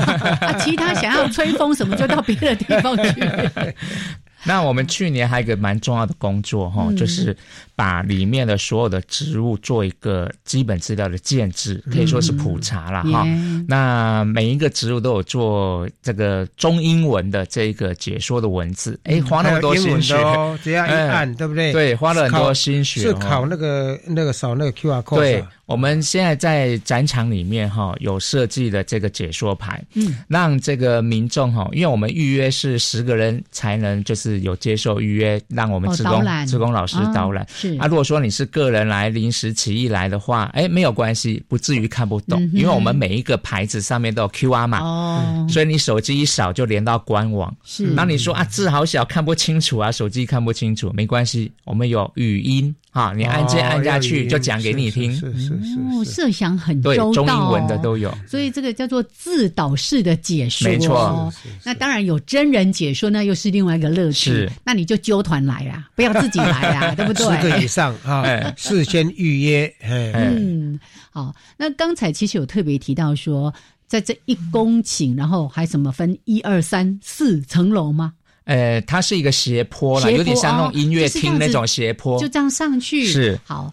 [0.59, 3.14] 其他想要吹风什么，就到别的地方去。
[4.44, 7.37] 那我们去年还有一个蛮重要的工作哈，就是
[7.76, 13.26] 把里面的所有的植物做一个基本资料的建制，可以说是普查了哈。
[13.68, 20.14] 那每一个植物都有做这个中英文的这个解说的文字，哎，花那么多心血，
[20.62, 21.72] 这样一按对不对？
[21.72, 23.00] 对，花了很多心血。
[23.00, 25.16] 是考那个那个扫那个 Q R code。
[25.16, 25.44] 对。
[25.64, 37.44] 我们现在在展场里面哈，有设计的这个解说牌，嗯，让这个民众哈，因为我们预约是十个人才能就是就是有接受预约，让我们职工职工老师导览。
[37.62, 47.55] 是啊，如果说你是个人来临时起意来的话，哎，没有关系，不至于看不懂，因为我们每一个牌子上面都有 Q R 码，哦，所以你手机一扫就连到官网。
[47.64, 52.75] 是，那你说啊字好小看不清楚啊，手机看不清楚，没关系，我们有语音。
[52.92, 61.33] 啊，你按键按下去就讲给你听，是是是，哦，设想很周到，中英文的都有，所以这个叫做自导式的解说，没错。
[61.64, 64.46] 那当然有真人解说，那又是另外一个乐趣。
[64.62, 67.24] 那你就揪团来啊，不要自己来啊， 对不对？
[67.24, 69.74] 十个以上啊，事先预约。
[69.83, 70.78] 嗯，
[71.11, 71.35] 好。
[71.57, 73.52] 那刚才其实有特别提到说，
[73.87, 78.12] 在这一公顷，然后还什么分一二三四层楼吗？
[78.44, 83.07] 呃，它是一个斜坡了，有点像那种音乐厅那种斜坡，就这样上去。
[83.07, 83.72] 是好，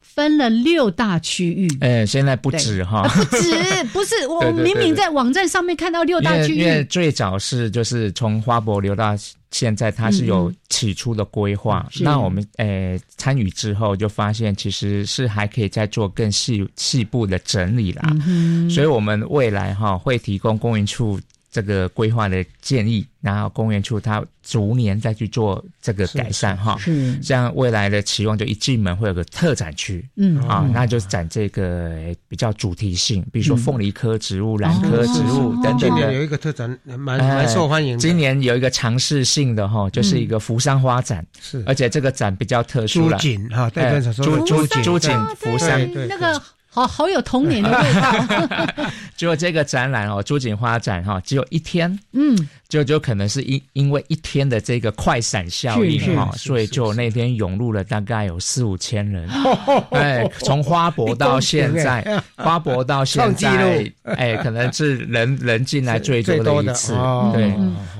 [0.00, 1.68] 分了六大区域。
[1.80, 6.58] 呃，现在不止哈，不止， 不是我明明在网站上面看到六大区域。
[6.58, 9.14] 因为最早是就是从花博流到
[9.52, 11.88] 现在，它是有起初的规划。
[12.00, 18.02] 那我们呃参与之后，就发现其实是还可以再做更细细部的整理啦。
[18.26, 21.20] 嗯所以我们未来哈会提供公园处。
[21.50, 36.12] 这个规划的建议，然后公园处它逐年再去做这个改善哈，是像未来的期望就一进门会有个特展区，嗯啊，那就是展这个比较主题性，比如说凤梨科植物、兰科植物等等的。
[36.12, 37.98] 有一个特展蛮蛮受欢迎。
[37.98, 43.16] 今年有一个尝试性的哈，就是一个扶桑花展，是而且这个展比较特殊了。
[43.16, 46.42] 朱锦哈，代表说朱朱锦朱锦扶桑那个。
[46.70, 48.88] 好好有童年的味道。
[49.16, 52.36] 就这个展览哦，朱槿花展哈，只有一天，嗯，
[52.68, 59.28] 就就可能是因因为一天的这个快闪效应哈，所以就那天涌入了大概有四五千人。
[59.90, 66.92] 哎，从花博到现在， 花博到现在，哎，可能是人人进来最多的一次。
[67.32, 67.52] 对，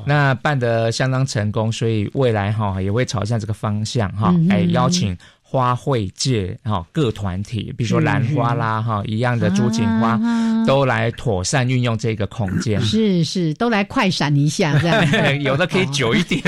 [0.07, 5.17] 那办的相当成功，所以未来哈也会朝向这个方向哈，哎，邀请。
[5.51, 10.21] 花卉界哈各团体，比如说兰花啦哈一样的朱槿花，
[10.67, 12.79] 都来妥善运用这个空间。
[12.83, 15.41] 是是，都来快闪一下 这样。
[15.41, 16.43] 有的可以久一点。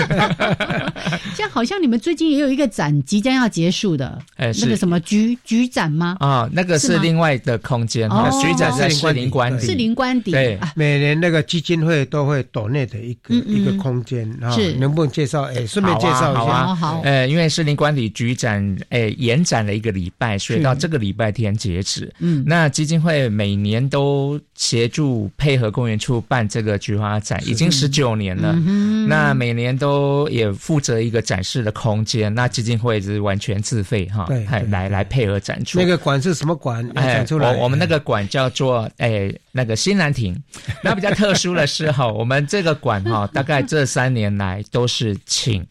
[1.35, 6.19] 像好像你们最近也有一个展即将要结束的，哎，那个什么菊菊展吗？
[6.21, 8.07] 啊，那个是另外的空间。
[8.43, 9.65] 菊展在士林官邸。
[9.65, 10.33] 士林官邸。
[10.33, 15.45] 对，每年那个基金会都会岛内的一个一个空间啊，能不能介绍？
[15.45, 16.45] 哎，顺便介绍一下。
[16.45, 17.01] 好啊，好。
[17.03, 18.61] 呃，因为士林官邸菊展。
[18.91, 22.13] 哎，延展了一个礼拜，所以到这个礼拜天截止。
[22.19, 28.53] 嗯，那基金会每年都协助配合公园处办这个菊花展，已经十九年了。
[28.67, 35.79] 嗯，那每年都也负责一个展示的空间，那基金会是完全自费哈，对，来来配合展出。
[35.79, 36.85] 那个馆是什么馆？
[36.97, 40.37] 哎，我我们那个馆叫做哎那个新兰亭。
[40.83, 45.65] 那比较特殊的是哈， 我们这个馆哈，大概这三年来都是请。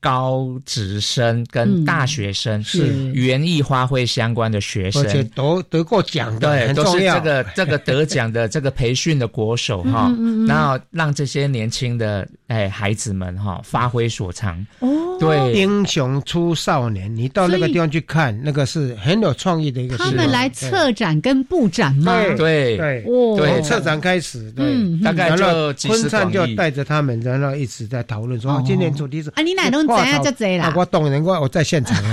[0.00, 10.10] 高职生跟大学生是园艺花卉相关的学生，而且得得过奖的，对，都是这个这个得奖的 这个培训的国手哈，
[10.48, 14.66] 然后让这些年轻的哎孩子们哈发挥所长。
[14.78, 14.88] 哦，
[15.20, 19.98] 对，英雄出少年，你到那个地方去看，那个是很有创意的一个。
[19.98, 22.18] 他们来策展跟布展吗？
[22.38, 22.78] 对。
[22.78, 23.04] 对
[23.36, 24.64] 对，策展开始，对，
[25.02, 25.44] 大概就
[25.86, 29.89] 昆灿就带着他们，然后一直在讨论说，今年主题是啊，你哪能？
[29.98, 30.72] 怎样就这啦？
[30.76, 31.96] 我懂人，我我在现场。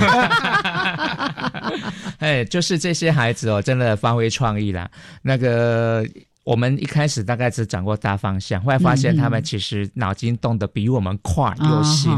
[2.18, 4.90] 哎，就是这些孩子哦，真的发挥创意啦。
[5.22, 6.04] 那个
[6.44, 12.10] 我们一开始大概只掌握大方向，后来发现他们其实脑筋动得比我们快又新，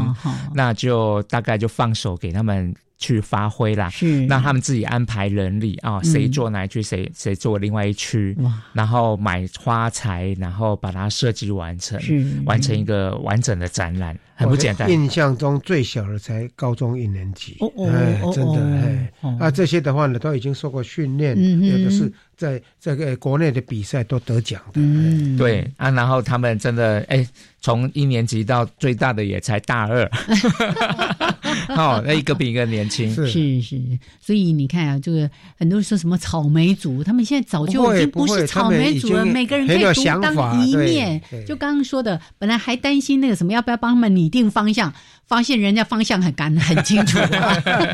[0.53, 2.73] 那就大概就放手给他们。
[3.01, 4.25] 去发挥啦，是。
[4.27, 8.37] 让他们自己安排人力啊，谁做哪一区，谁谁做另外一区，
[8.71, 11.99] 然后买花材，然后把它设计完成，
[12.45, 14.89] 完成一个完整的展览，很不简单。
[14.89, 17.57] 印象中最小的才高中一年级，
[17.89, 21.35] 哎，真的哎，啊，这些的话呢，都已经受过训练，
[21.65, 27.27] 有的是在这个国内的比赛都得奖的，对啊，然后他们真的哎，
[27.61, 30.07] 从一年级到最大的也才大二。
[31.75, 33.27] 哦，那一个比一个年轻，是。
[33.61, 33.81] 是，
[34.19, 41.21] 所以你看啊，这个很多人说什么草莓族，他们现在早就已经不是草莓族了，每个人可以独当一面。
[41.47, 44.93] 就刚刚说的，本来还担心那个什么，要不要帮他们拟定方向。
[45.27, 47.17] 发现人家方向很干很清楚，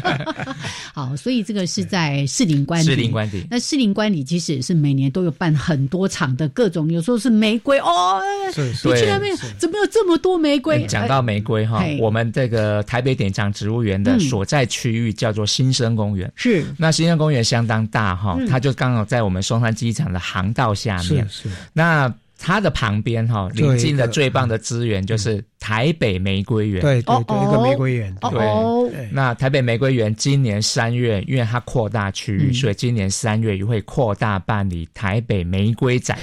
[0.92, 2.90] 好，所以这个是在士林官邸。
[2.90, 10.84] 士林官邸，那士林官邸其实也是每年都有办很多场的各种，有时候是玫瑰哦，你去那边怎么有这么多玫瑰？
[10.88, 16.66] 讲到玫瑰哈，我们这个台北典藏植物园的所在区域叫做新生公园，是。
[16.78, 22.14] 那新生公园相当大哈，它就刚好在我们松山机场的航道下面，是那。
[22.40, 26.84] 它的旁边哈，临近的最棒的资源就是台北玫瑰园。
[26.84, 28.16] 对对对，一个玫瑰园。
[28.22, 36.16] 对，那台北玫瑰园今年三月，因为它扩大区域，所以今年三月也会扩大办理台北玫瑰展。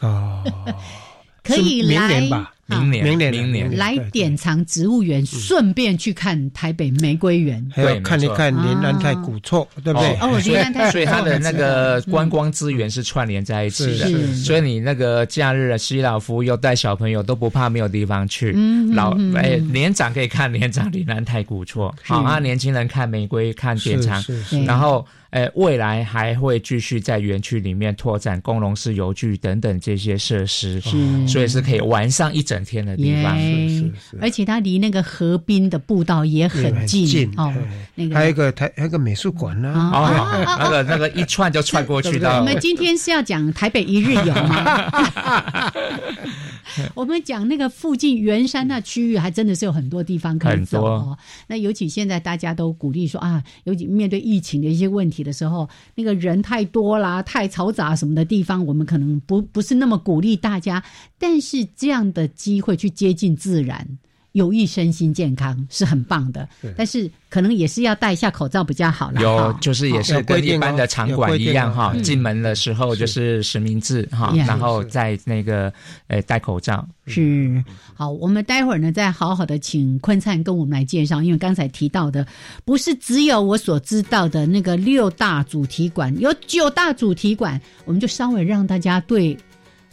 [0.00, 0.44] 哦，
[1.42, 2.52] 可以来吧。
[2.80, 3.76] 明年，明年，明年。
[3.76, 10.08] 来典藏植物园，顺便去看台北玫瑰园，还有看一看林安泰古厝，对不对？
[10.20, 14.34] 哦，连安泰，所以它的那个观光资源是串联在一起的。
[14.34, 18.52] 所以你那个假日，西老夫又带小朋友都不怕没有地方去。
[18.92, 24.22] 老哎，年长可以看年长林安泰古厝，好啊，年轻人看玫瑰，看典藏，
[24.66, 25.06] 然后。
[25.32, 30.78] 呃，未来还会继续在园区里面拓展工农式游具等等这些设施，
[31.26, 33.34] 所以是可以玩上一整天的地方。
[33.40, 33.76] 是是
[34.10, 37.50] 是，而且它离那个河滨的步道也很近哦。
[37.94, 39.72] 那个还有一个台，还有个美术馆呢。
[39.72, 42.38] 哦， 那个那个一串就串过去的。
[42.38, 45.72] 我们今天是要讲台北一日游吗？
[46.94, 51.18] 我们讲那个附近圆山那区域，还真的是有很多地方可以走哦。
[51.48, 60.82] 那尤其现在大家都鼓励说啊，尤其面对疫情的一些问题的时候，那个人太多啦、太嘈杂什么的地方，我们可能不不是那么鼓励大家。
[61.18, 63.86] 但是这样的机会去接近自然。
[64.32, 69.20] 有益身心健康是很棒的，但是可能也是要戴一下口罩比较好了。
[69.20, 75.72] 有，就是也是跟一般的场馆一样哈，进门的时候就是实名制哈，然后在那个
[76.08, 76.86] 呃戴口罩。
[77.06, 77.62] 是，
[77.94, 82.26] 好，我们待会儿呢再好好的请坤灿跟我们来介绍，因为刚才提到的
[82.64, 89.36] 不是只有我所知道的那个六大主题馆，有九大主题馆，我们就稍微让大家对。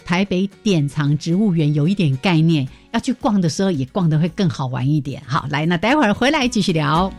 [0.05, 5.21] 台北典藏植物园有一点概念，要去逛的时候也逛的会更好玩一点。
[5.25, 7.11] 好，来，那待会儿回来继续聊。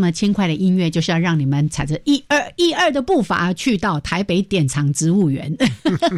[0.00, 5.54] 么轻快的音乐，就是要让你们踩着一二一二的步伐去到台北典藏植物园。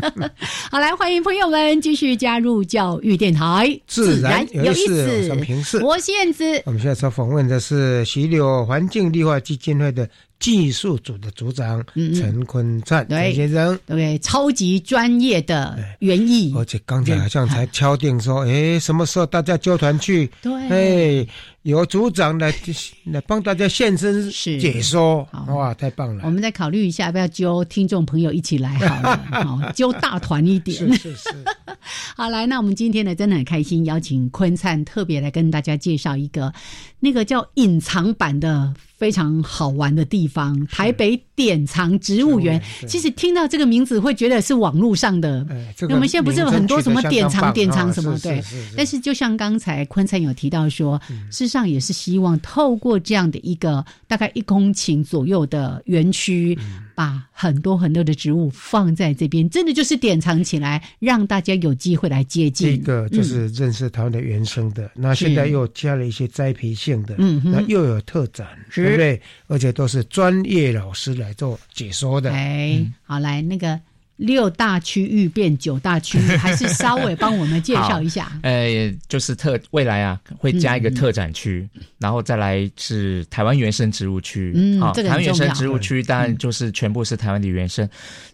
[0.71, 5.81] 好，来欢迎朋友们继续加入教育电台，自然有意思。
[5.83, 10.09] 我是燕子，我们现在访问的是徐柳环境绿化基金会的。
[10.43, 20.29] 技术组的组长陈坤灿陈先生，对，超级专业的园艺，而且刚才好像才敲定说，哎，什么时候大家揪团去？
[20.43, 21.27] 对，哎，
[21.63, 22.53] 由组长来
[23.05, 26.23] 来帮大家现身解说，哇，太棒了！
[26.25, 30.77] 我们再考虑一下，要不要揪听众朋友一起来好了， 好，揪大团一点。
[30.77, 31.31] 是是是。
[32.17, 36.53] 好，来，那我们今天呢，真的很开心，邀请坤灿特别来跟大家介绍一个
[37.01, 38.75] 那个叫隐藏版的。
[39.03, 42.63] 非常好玩的地方，台北典藏植物园。
[42.87, 45.45] 其实听到这个名字会觉得是网络上的。
[45.89, 48.41] 我们现在不是有很多什么典藏、典藏什么对？
[48.77, 51.01] 但是就像刚才坤灿有提到说，
[51.33, 56.59] 事实上也是希望透过这样的一个大概一公顷左右的园区。
[56.95, 62.77] 把很多很多的植物放在这边，真的就是典藏起来，让大家有机会来接近。
[62.77, 69.21] 这个就是认识它的原生的，那现在又加了一些栽培性的，嗯，那又有特展，对不对？
[69.47, 72.31] 而且都是专业老师来做解说的。
[72.31, 73.81] 哎，好，来那个
[74.17, 78.31] 六大区域变九大区域，还是稍微帮我们介绍一下？
[78.43, 84.53] 呃，就是特未来啊，会加一个特展区，然后再来是台湾原生植物区。
[84.55, 87.89] 嗯，台湾原生植物区当然就是全部是台湾的原生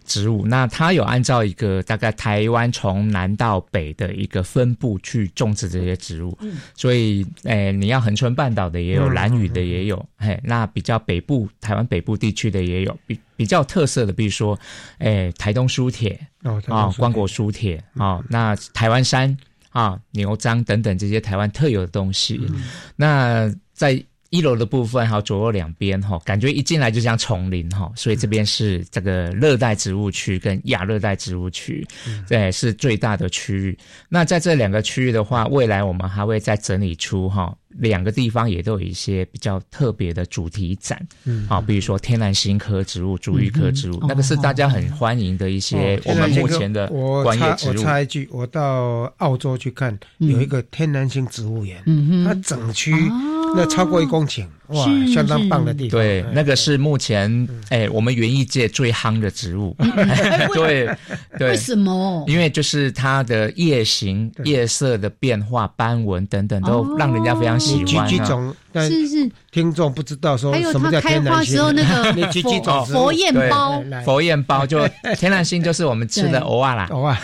[0.09, 0.45] 植物。
[0.47, 6.35] 那它有按照一个大概台湾从南到北的一个分布去种植这些植物。
[6.41, 12.97] 嗯，所以诶，你要恒春半岛的也有，蓝屿的也有，嘿，那比较北部台湾北部地区的也有。
[13.05, 14.59] 比比较特色的，比如说，
[14.97, 19.37] 诶，台东书铁啊，光果书铁啊，那台湾山
[19.69, 22.41] 啊，牛樟等等这些台湾特有的东西。
[22.95, 31.85] 那在一楼的部分，还有左右两边哈，感觉一进来就像丛林哈，所以这边是这个热带植物区跟亚热带植物区，
[32.27, 33.77] 对，是最大的区域。
[34.07, 37.55] 那在这两个区域的话，未来我们还会再整理出哈。
[37.77, 46.87] 两个地方也都有一些比较特别的主题展，嗯，啊，比如说天然星科植物、竹芋科植物，那个是大家很欢迎的一些我们目前的
[47.23, 47.69] 观叶植物。
[47.69, 52.91] 我插一句，我到澳洲去看，有一个天然星植物园，嗯它整区
[53.55, 54.45] 那超过一公顷。
[54.69, 55.99] 哇，相当棒的地方。
[55.99, 59.75] 对，那个是目前哎，我们园艺界最夯的植物。
[60.53, 60.89] 对
[61.37, 61.49] 对。
[61.49, 62.23] 为什么？
[62.27, 68.09] 因为就是它的叶形、叶色的变化、斑纹等等，都让人家非常喜欢。
[68.73, 69.31] 是是。
[69.51, 71.57] 听众不知道说什么叫天然星？
[71.57, 77.19] 还有它开花时候那个 佛焰包，佛焰包就 天然星就是我们吃的偶尔啦，藕啊，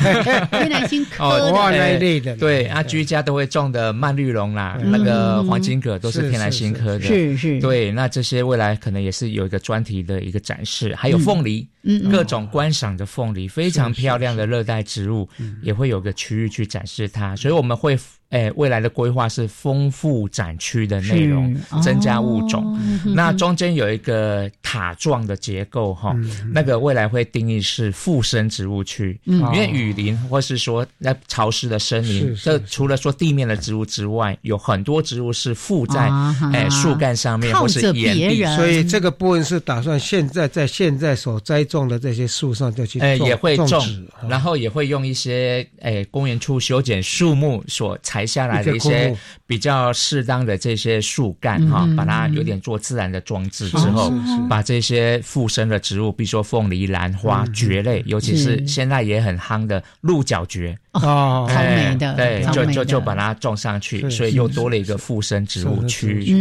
[0.50, 2.36] 天然星哦，藕那一类的。
[2.38, 7.00] 对啊，居家都会种的蔓绿绒啦，那个黄金葛都是天然星科的。
[7.60, 11.68] 对，那这些未来可能也是有一个专题的一个展示，还有凤梨，
[12.12, 15.28] 各种观赏的凤梨，非常漂亮的热带植物，
[15.62, 17.98] 也会有个区域去展示它，所以我们会。
[18.30, 22.78] 哎，未来的规划是丰富展区的内容，增加物种。
[23.16, 26.14] 那中间有一个塔状的结构哈，
[26.52, 29.18] 那个未来会定义是附生植物区。
[29.26, 36.10] 因为雨林或是说那潮湿的森林，这除了说地面的植物之外，有很多植物是附在
[36.52, 38.44] 哎树干上面或是岩壁。
[38.58, 48.26] 所以这个部分是打算现在在现在所栽种的这些树上就去哎也会种，然后也会用一些哎公园处修剪树木所裁。
[48.36, 49.16] 下来的一些
[49.48, 54.12] 比较适当的这些树干哈，把它有点做自然的装置之后，
[54.50, 66.36] 把这些附生的植物，比如说凤梨、兰花、蕨类，尤其是现在也很夯的鹿角蕨哦，超美的，对，就就就把它种上去，所以又多了一个附生植物区。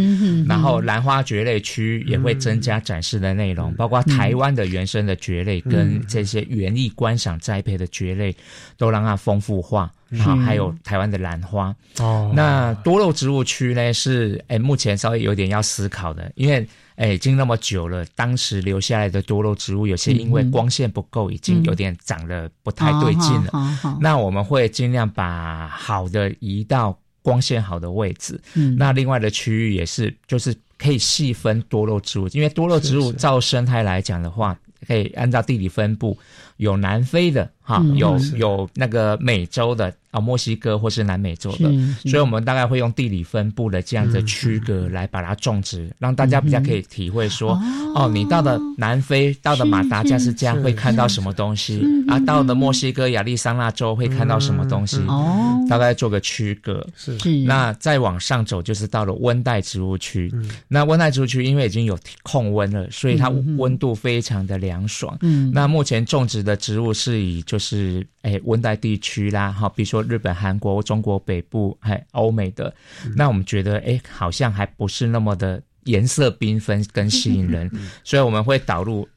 [0.47, 8.35] 然后兰花蕨类区也会增加展示的内容，包括台湾的原生的蕨类跟这些园艺观赏栽培的蕨类，
[8.77, 9.91] 都让它丰富化。
[10.19, 12.31] 好，还有台湾的兰花哦。
[12.35, 13.93] 那多肉植物区呢？
[13.93, 23.97] 是诶，目前稍微有点要思考的，因为诶，已经那么久了，当时留下来的多肉植物有些因为光线不够，已经有点长得不太对劲了。
[23.99, 28.39] 那我们会尽量把好的移到光线好的位置。
[28.53, 36.17] 嗯，那另外的区域也是，就是可以细分多肉植物，因为多肉植物照生态来讲的话，可以按照地理分布，
[36.57, 39.93] 有南非的哈，有有那个美洲的。
[40.15, 41.69] 啊，墨西哥或是南美洲的，
[42.09, 47.61] 所以我们大概会用地理分布的这样的区隔来把它种植，让大家比较可以体会说，
[47.93, 52.17] 哦，你到了南非，到了马达加斯加会看到什么东西啊？
[52.19, 54.99] 到了墨西哥亚利桑那州会看到什么东西？
[55.09, 56.87] 哦，大概做个区隔。
[56.95, 60.33] 是，那再往上走就是到了温带植物区。
[60.69, 63.27] 那温带植物区因为已经有控温了，所以它
[63.57, 65.17] 温度非常的凉爽。
[65.19, 70.05] 嗯，那目前种植的植物是以就是诶温带地区啦，哈，比如说。
[70.05, 72.71] 日本、韩国、中国北部还欧美的，
[73.15, 77.71] 那我们觉得诶，好像还不是那么的颜色缤纷跟吸引人，
[78.03, 79.07] 所以我们会导入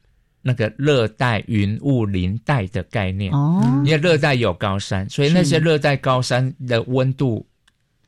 [0.41, 3.31] 那个热带云雾林带的概念。
[3.31, 7.45] 哦，因为热带有高山，所以那些热带高山的温度。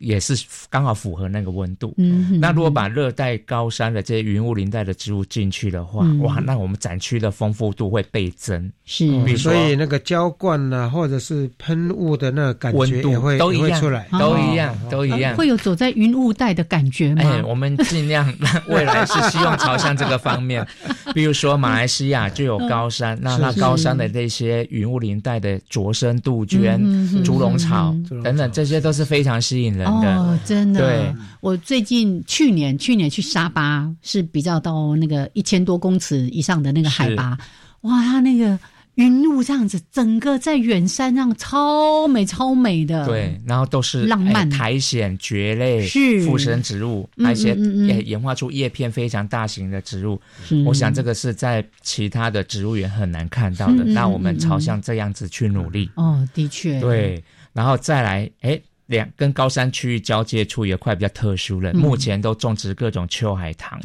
[0.02, 0.36] 也是
[0.70, 1.94] 刚好符合那个温度。
[1.98, 8.72] 嗯，那如果把热带高山的这些云雾林带的植物进去的话，哇，那我们展区的丰富度会倍增。
[8.86, 9.06] 是，
[9.38, 15.36] 所以那个浇灌呢，或者是喷雾的那个感觉也会都一样出来，都一样，都一样。
[15.36, 17.22] 会有走在云雾带的感觉吗？
[17.24, 18.34] 哎，我们尽量
[18.68, 20.66] 未来是希望朝向这个方面。
[21.14, 29.91] 比如说马来西亚就有高山，那那高山的那些云雾林带的卓生杜鹃、猪笼草等等，这些都是非常吸引人。
[29.92, 30.80] 哦，真的。
[30.80, 37.38] 对，我最近去年去年去沙巴是比较到那个一千多公尺以上的那个海拔，
[37.82, 38.58] 哇，它那个
[38.96, 43.06] 云雾这样子，整个在远山上超美超美的。
[43.06, 50.22] 对，然后都是浪漫苔藓、蕨类、是附生植物，那些也演化出叶片非常大型的植物。
[50.66, 53.84] 我想这个是在其他的植物园很难看到的。
[53.84, 55.90] 那我们朝向这样子去努力。
[55.96, 56.80] 哦，的确。
[56.82, 57.24] 对，
[57.54, 58.62] 然后再来，哎。
[58.92, 63.80] 两跟高山区域交界处有块比较特殊的，目前都种植各种秋海棠。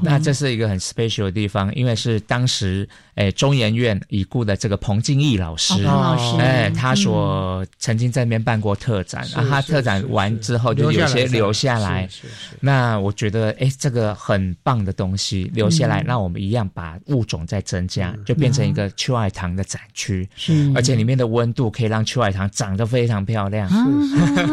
[0.00, 5.84] 那这是一个很 special 的地方，因为是当时诶中研院已故的这个彭敬义老师，
[6.38, 12.08] 哎，他所曾经在那边办过特展，然后他特展完之后就有些留下来。
[12.60, 20.28] 那我觉得哎，这个很棒的东西留下来，那我们一样把物种再增加，就变成一个秋海棠的展区。
[20.36, 23.68] 是，而且里面的温度可以让秋海棠长得非常漂亮。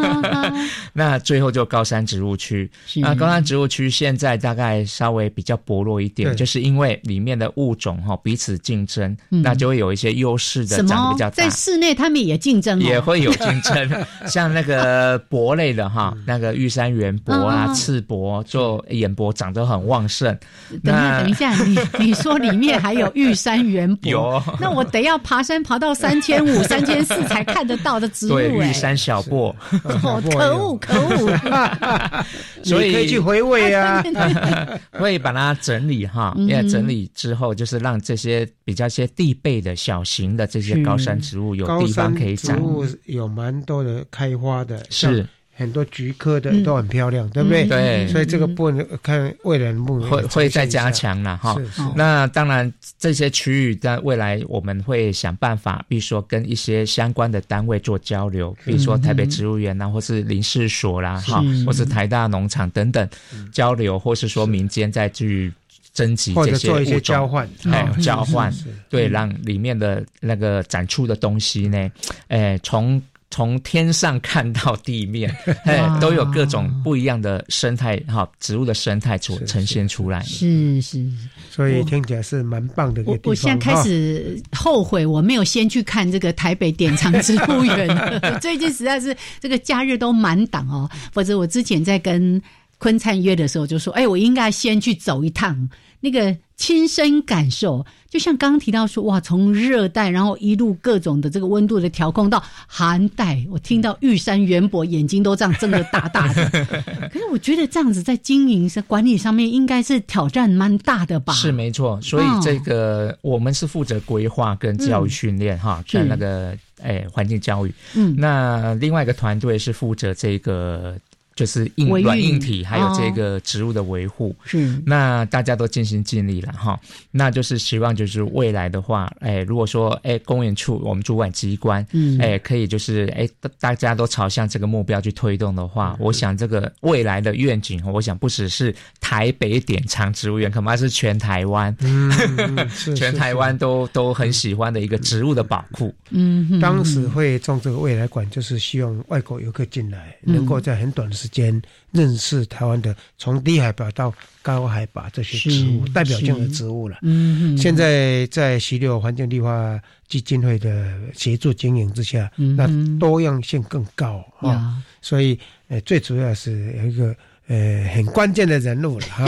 [0.94, 11.36] 那最后就高山植物区，那高山植物区现在大概稍微比较薄弱一点，就是因为里面的物种哈彼此竞争，那就会有一些优势的长得比较大。
[11.36, 20.38] 在室内他们也竞争，也会有 竞争，像那个柏类的哈，那个玉山圆柏啊、赤柏，就眼柏长得很旺盛。
[20.84, 21.64] 等一下，等一下，
[22.00, 24.10] 你你说里面还有玉山圆柏？
[24.12, 28.30] 有，那我得要爬山爬到三千五、三千四才看得到的植物。
[28.30, 29.56] 对，玉山小柏。
[30.30, 32.26] 可恶，可恶！
[32.64, 34.04] 所以可以去回味啊，
[34.94, 45.26] 会把它整理哈，因为整理之后就是让这些比较些地背的小型的这些高山植物有地方可以长，植物有蛮多的开花的，是。
[45.60, 47.68] 很多菊科的都很漂亮，对不对？
[47.68, 51.54] 对，所以这个部分看未来的部分会会再加强了哈。
[51.98, 63.06] 那当然，这些区域在未来我们会想办法，比如说跟一些相关的单位做交流，比如说台北植物园呐，或是林试所啦，哈，或是台大农场等等
[63.52, 65.52] 交流，或是说民间再去
[65.94, 68.54] 征集这些物种，交换，哎，交换，
[68.88, 71.92] 对，让里面的那个展出的东西呢，
[72.30, 73.02] 哎，从。
[73.32, 75.34] 从天上看到地面，
[75.66, 80.22] 哎，都有各种不一样的生态哈，植物的生态出呈现出来。
[80.24, 81.06] 是是，
[81.52, 83.30] 所以听起来是蛮棒的一个地方。
[83.30, 88.40] 我现在开始后悔，我没有先去看这个台北典藏植物园。
[88.42, 92.42] 最近实在是这个假日都满档哦，否则我之前在跟
[92.80, 95.70] 坤灿约的时候就说，哎，我应该先去走一趟。
[96.02, 106.50] 那个亲身感受，就像刚刚提到说，哇，从热带，然后一路各种的这个温度的调控到寒带，我听到玉山圆柏，眼睛都这样睁得大大的。
[107.12, 111.34] 可是我觉得这样子在经营上、管理上面，应该是挑战蛮大的吧？
[111.34, 117.74] 是没错，所以这个我们是负责规划跟教育训练哈，在那个哎环境教育。
[117.96, 120.98] 嗯，那另外一个团队是负责这个。
[121.40, 124.78] 就是硬软硬体，还有这个植物的维护，是。
[124.86, 126.78] 那大家都尽心尽力了哈。
[127.12, 133.26] 那就是希望就是未来的话，哎，如果说哎公园处我们主管机关，嗯，哎可以就是哎
[133.58, 142.12] 大家都朝向这个目标去推动的话，我想这个未来的愿景，我想不只是台北典藏植物园，恐怕是全台湾，嗯，
[142.98, 145.96] 全台湾都都很喜欢的一个植物的宝库。
[146.10, 151.62] 嗯，当时会种这个未来馆，就是希望外国游客进来，能够在很短的时间。
[151.92, 154.14] 认识台湾的从低海拔到
[154.44, 156.96] 高海拔这些植物，代表性的植物了。
[157.02, 162.68] 嗯嗯，现在在溪流环境绿化基金会的协助经营之下，那
[163.00, 164.84] 多样性更高啊。
[165.02, 167.16] 所以，呃，最主要是有一个。
[167.50, 169.26] 呃，很关键的人物了哈，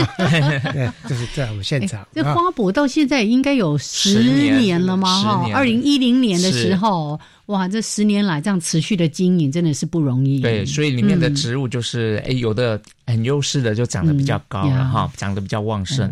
[1.08, 2.06] 就是在我们现场。
[2.14, 4.22] 这花博到现在应该有十
[4.60, 5.22] 年了吗？
[5.22, 10.38] 哈，二零一零年的时候，哇，这十年来这样持续的经营真的是不容易。
[10.38, 16.08] 对，所以里面的植物就是，哎，有的很优势的就长得比较高了哈，长得比较旺盛，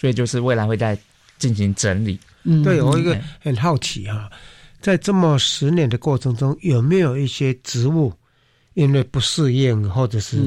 [0.00, 0.96] 所以就是未来会再
[1.38, 2.18] 进行整理。
[2.44, 4.30] 嗯，对我一个很好奇哈，
[4.80, 8.10] 在这么十年的过程中，有没有一些植物？
[8.80, 10.38] 因为不适应，或者是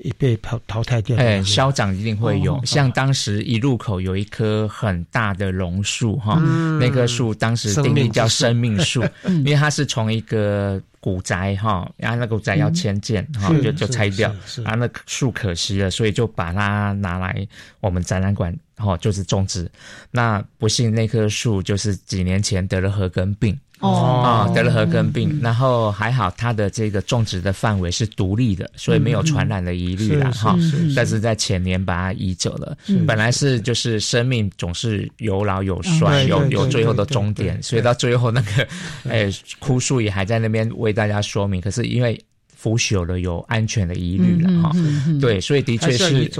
[0.00, 1.16] 已被淘淘汰掉。
[1.16, 2.60] 哎，消长一定会有。
[2.62, 6.34] 像当时一入口有一棵很大的榕树，哈，
[6.78, 14.30] 那棵树当时定名叫生命树， 因为它是从一个古宅，哈，然后那个古宅要迁建，哈，就就拆掉，
[14.62, 17.48] 然后那树可惜了，所以就把它拿来
[17.80, 19.70] 我们展览馆，哈，就是种植。
[20.10, 23.58] 那不幸那棵树就是几年前得了核根病。
[23.80, 24.22] 哦。
[24.24, 30.56] 啊，得了核根病，然后还好，它的这个种植的范围是独立的，所以没有传染的疑虑啦哈。
[30.94, 32.76] 但是在前年把它移走了，
[33.06, 38.68] 本来是就是生命总是有老有衰，有有最后的终点，所以到最后那个，
[39.08, 41.60] 哎，枯树也还在那边为大家说明。
[41.60, 42.18] 可是因为
[42.60, 44.70] 腐朽了，有安全的疑虑了哈。
[45.18, 46.30] 对，所以的确是，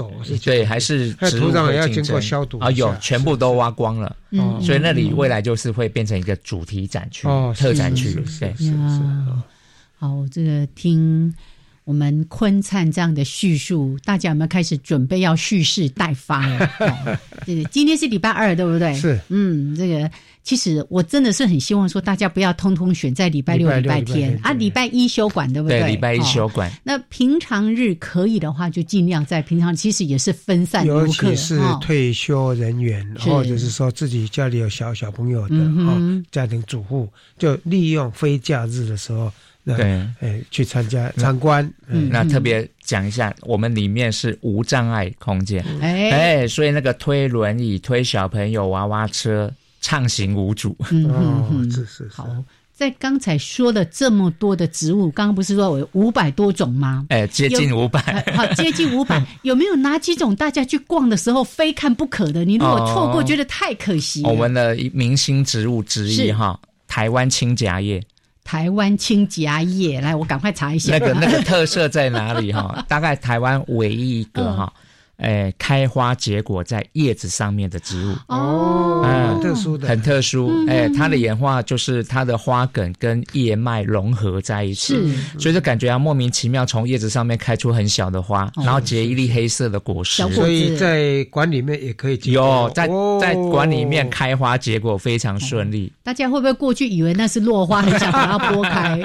[0.43, 4.15] 对，还是植物要经过消毒啊，有全部都挖光了，
[4.61, 8.13] 所以那里未来就是会变成一个主题展区、特展区。
[8.39, 9.01] 对，是是。
[9.97, 11.33] 好，这个听。
[11.83, 16.69] 我们昆灿这样的叙述，大家有没有开始准备要蓄势待发了？
[17.45, 18.93] 对，今天是礼拜二，对不对？
[18.93, 20.09] 是，嗯，这个
[20.43, 25.87] 其实我真的是很希望说，大家不要通通选在礼拜六、礼拜天啊，礼拜一休馆，对不对？
[25.87, 26.71] 礼拜一休馆。
[26.83, 35.99] 那平常日可以的话，就尽量在平常，其实也是分散游客，尤其是退休人员，或者是说自己家里有小小朋友的啊，
[36.31, 37.09] 家庭主妇，
[37.39, 39.31] 就利用非假日的时候。
[39.63, 41.71] 对，哎，去参加参观，
[42.09, 50.75] 那特别讲一下，我们里面是无障碍空间，哎，所以那个推轮椅、推小朋友娃娃车，畅行无阻。
[50.79, 52.27] 哦，是是好，
[52.73, 57.05] 在刚才说的这么多的植物，刚刚不是说有五百多种吗？
[57.09, 58.01] 哎，接近五百，
[58.35, 62.43] 好，接近五百， 有没有哪几种大家去逛的时候非看不可的？
[62.43, 64.23] 你如果错过，觉得太可惜。
[64.23, 68.01] 我们的明星植物之一哈，台湾青荚叶。
[68.43, 70.97] 台湾青夹叶，来，我赶快查一下。
[70.97, 72.83] 那个那个特色在哪里哈？
[72.89, 74.73] 大概台湾唯一一个哈。
[75.21, 80.65] 哎，开花结果在叶子上面的植物哦，很特殊的，很特殊。
[80.67, 84.95] 哎，它的演化就是它的花梗跟叶脉融合在一起，
[85.37, 90.27] 所以就感觉啊莫名其妙从叶子上面开出很小的花，然后结一粒黑色的果实。
[90.33, 95.93] 所以在馆里面也可以有在在馆里面开花结果非常顺利。
[96.01, 98.99] 大家会不会过去以为那是落花，很想把它拨开？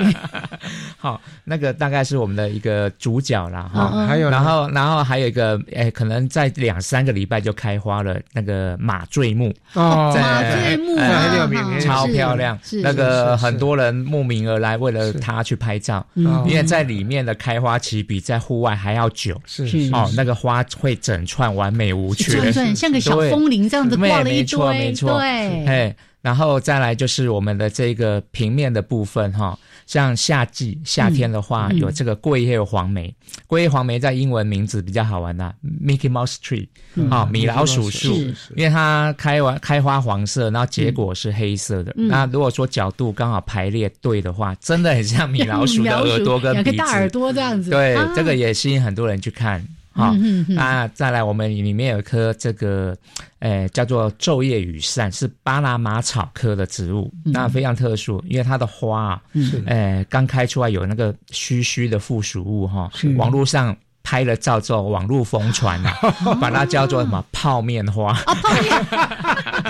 [0.96, 4.06] 好，那个大概是我们的一个主角啦哈。
[4.06, 6.05] 还有，然后然后还有一个哎可。
[6.06, 12.56] 可能在两三个礼拜就开花了，那个马醉木哦，马醉木很有名，超漂亮。
[12.80, 19.40] 那个很多人慕名而来，为了它去拍照，因为在里面的开花期比在户外还要久。
[19.46, 24.78] 是哦，那个花会整串完美无缺， 像个小风铃这样子挂了一堆。
[24.78, 29.58] 没错，对，哎，然后再来就是我们的这个平面的部分哈。
[29.86, 33.14] 像夏季夏天的话，有这个桂叶黄梅。
[33.46, 36.66] 桂叶黄梅在英文名字比较好玩呐，Mickey Mouse Tree，
[37.08, 38.14] 啊，米老鼠树，
[38.56, 41.94] 因为它开完开花黄色，然后结果是黑色的。
[41.96, 47.70] 那如果说角度刚好排列对的话，真的很像米老鼠的 耳朵跟鼻子，大耳朵这样子。
[47.70, 49.64] 对，这个也吸引很多人去看。
[49.96, 50.14] 好，
[50.48, 52.94] 那再来，我们里面有一棵这个，
[53.38, 59.20] 诶，叫做昼夜雨扇，是巴拿马草科的植物，那非常特殊，因为它的花，
[59.64, 63.76] 诶，刚开出来有那个须须的附属物哈，网络上。
[64.06, 65.92] 拍了照之后，网络疯传啊，
[66.40, 68.12] 把它叫做什么泡面花。
[68.12, 68.24] 啊，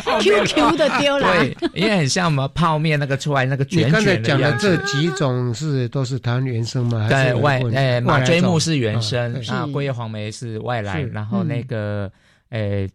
[0.04, 7.08] 泡面， QQ 的丢了，对，因为很像什么泡面那个出来那个卷卷的讲的这几种是都是它原生吗？
[7.08, 12.10] 对外，诶，马追木是原生啊，桂叶黄梅是外来，然后那个，
[12.50, 12.86] 诶。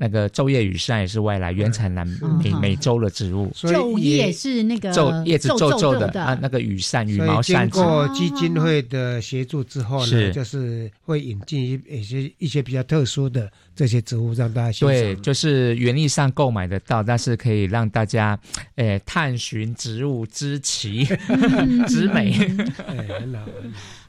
[0.00, 2.06] 那个昼夜雨伞也是外来原产南
[2.42, 7.68] 美美洲的植物，昼夜是那个昼叶子皱皱的啊，那个雨扇羽毛扇。
[7.68, 14.96] 经过基金会的协助之后呢，就是会引进一一些一些比较特殊的这些植物让大家欣赏。
[14.96, 18.38] 对，就是园艺上购买得到，但是可以让大家
[18.76, 21.04] 诶探寻植物之奇
[21.88, 22.32] 之美。
[22.86, 23.44] 哎，很好。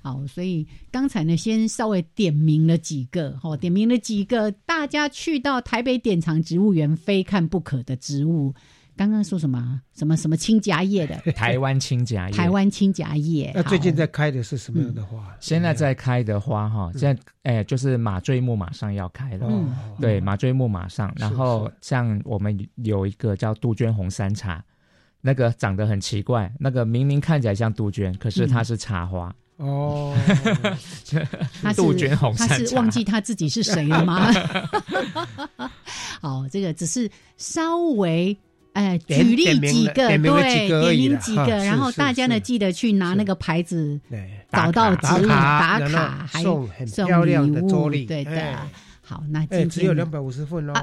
[0.01, 8.53] 好，所以刚才呢，先稍微点名了几个，哈，点名了几个大家去到台北典藏植物园非看不可的植物。
[8.95, 9.81] 刚刚说什么？
[9.95, 11.15] 什么什么青夹叶的？
[11.31, 12.35] 台湾青夹叶。
[12.35, 13.49] 台湾青夹叶。
[13.55, 15.33] 那最近在开的是什么样的花？
[15.39, 19.47] 现在在开的花，哈，现在哎，就是马醉木马上要开了。
[19.49, 21.13] 嗯，对，马醉木马上。
[21.15, 24.61] 然后像我们有一个叫杜鹃红山茶，
[25.21, 29.33] 那个长得很奇怪，那个明明看起来像杜鹃，可是它是茶花。
[29.60, 30.16] 哦，
[31.76, 34.32] 杜鹃红他是忘记他自己是谁了吗？
[36.22, 38.36] 好，这个只是稍微
[38.72, 40.20] 哎举例几个，对，点
[40.95, 43.99] 名几个，然后大家呢记得去拿那个牌子，
[44.49, 48.57] 找到指引打卡，还送很漂亮的桌历，对的。
[49.10, 50.74] 好，那今天只有两百五十份哦。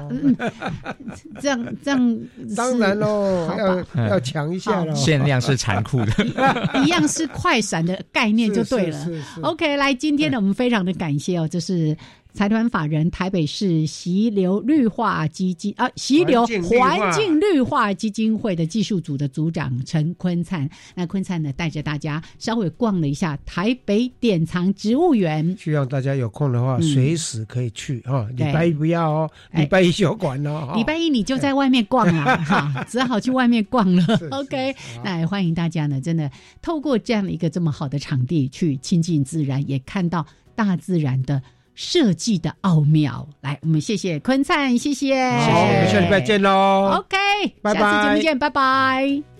[1.39, 2.19] 这样这样，
[2.57, 4.93] 当然喽，要要抢一下喽。
[4.93, 6.11] 限量是残酷的，
[6.83, 9.07] 一样是快闪的概念就对了。
[9.43, 11.95] OK，来，今天呢，我们非常的感谢哦，这是。
[12.37, 20.69] 财团法人台北市溪流绿化基金啊，溪流环境绿化基金会的技术组的组长陈坤灿。
[20.93, 25.57] 那坤灿呢，带着大家稍微逛了一下台北典藏植物园。
[25.59, 28.27] 希望大家有空的话，随时可以去哈。
[28.35, 30.73] 礼拜一不要哦，礼拜一休馆哦。
[30.75, 34.05] 礼拜一你就在外面逛了 哈，只好去外面逛了。
[34.29, 36.29] OK，那也欢迎大家呢，真的
[36.61, 40.23] 透过这样的一个这么好的场地去亲近自然，也看到
[40.53, 41.41] 大自然的
[41.77, 43.25] 设计的奥妙。
[43.41, 46.97] 来，我们谢谢坤灿，谢谢，好，我们下礼拜见喽。
[46.97, 47.15] OK，
[47.61, 49.36] 拜拜下次节目见，拜拜。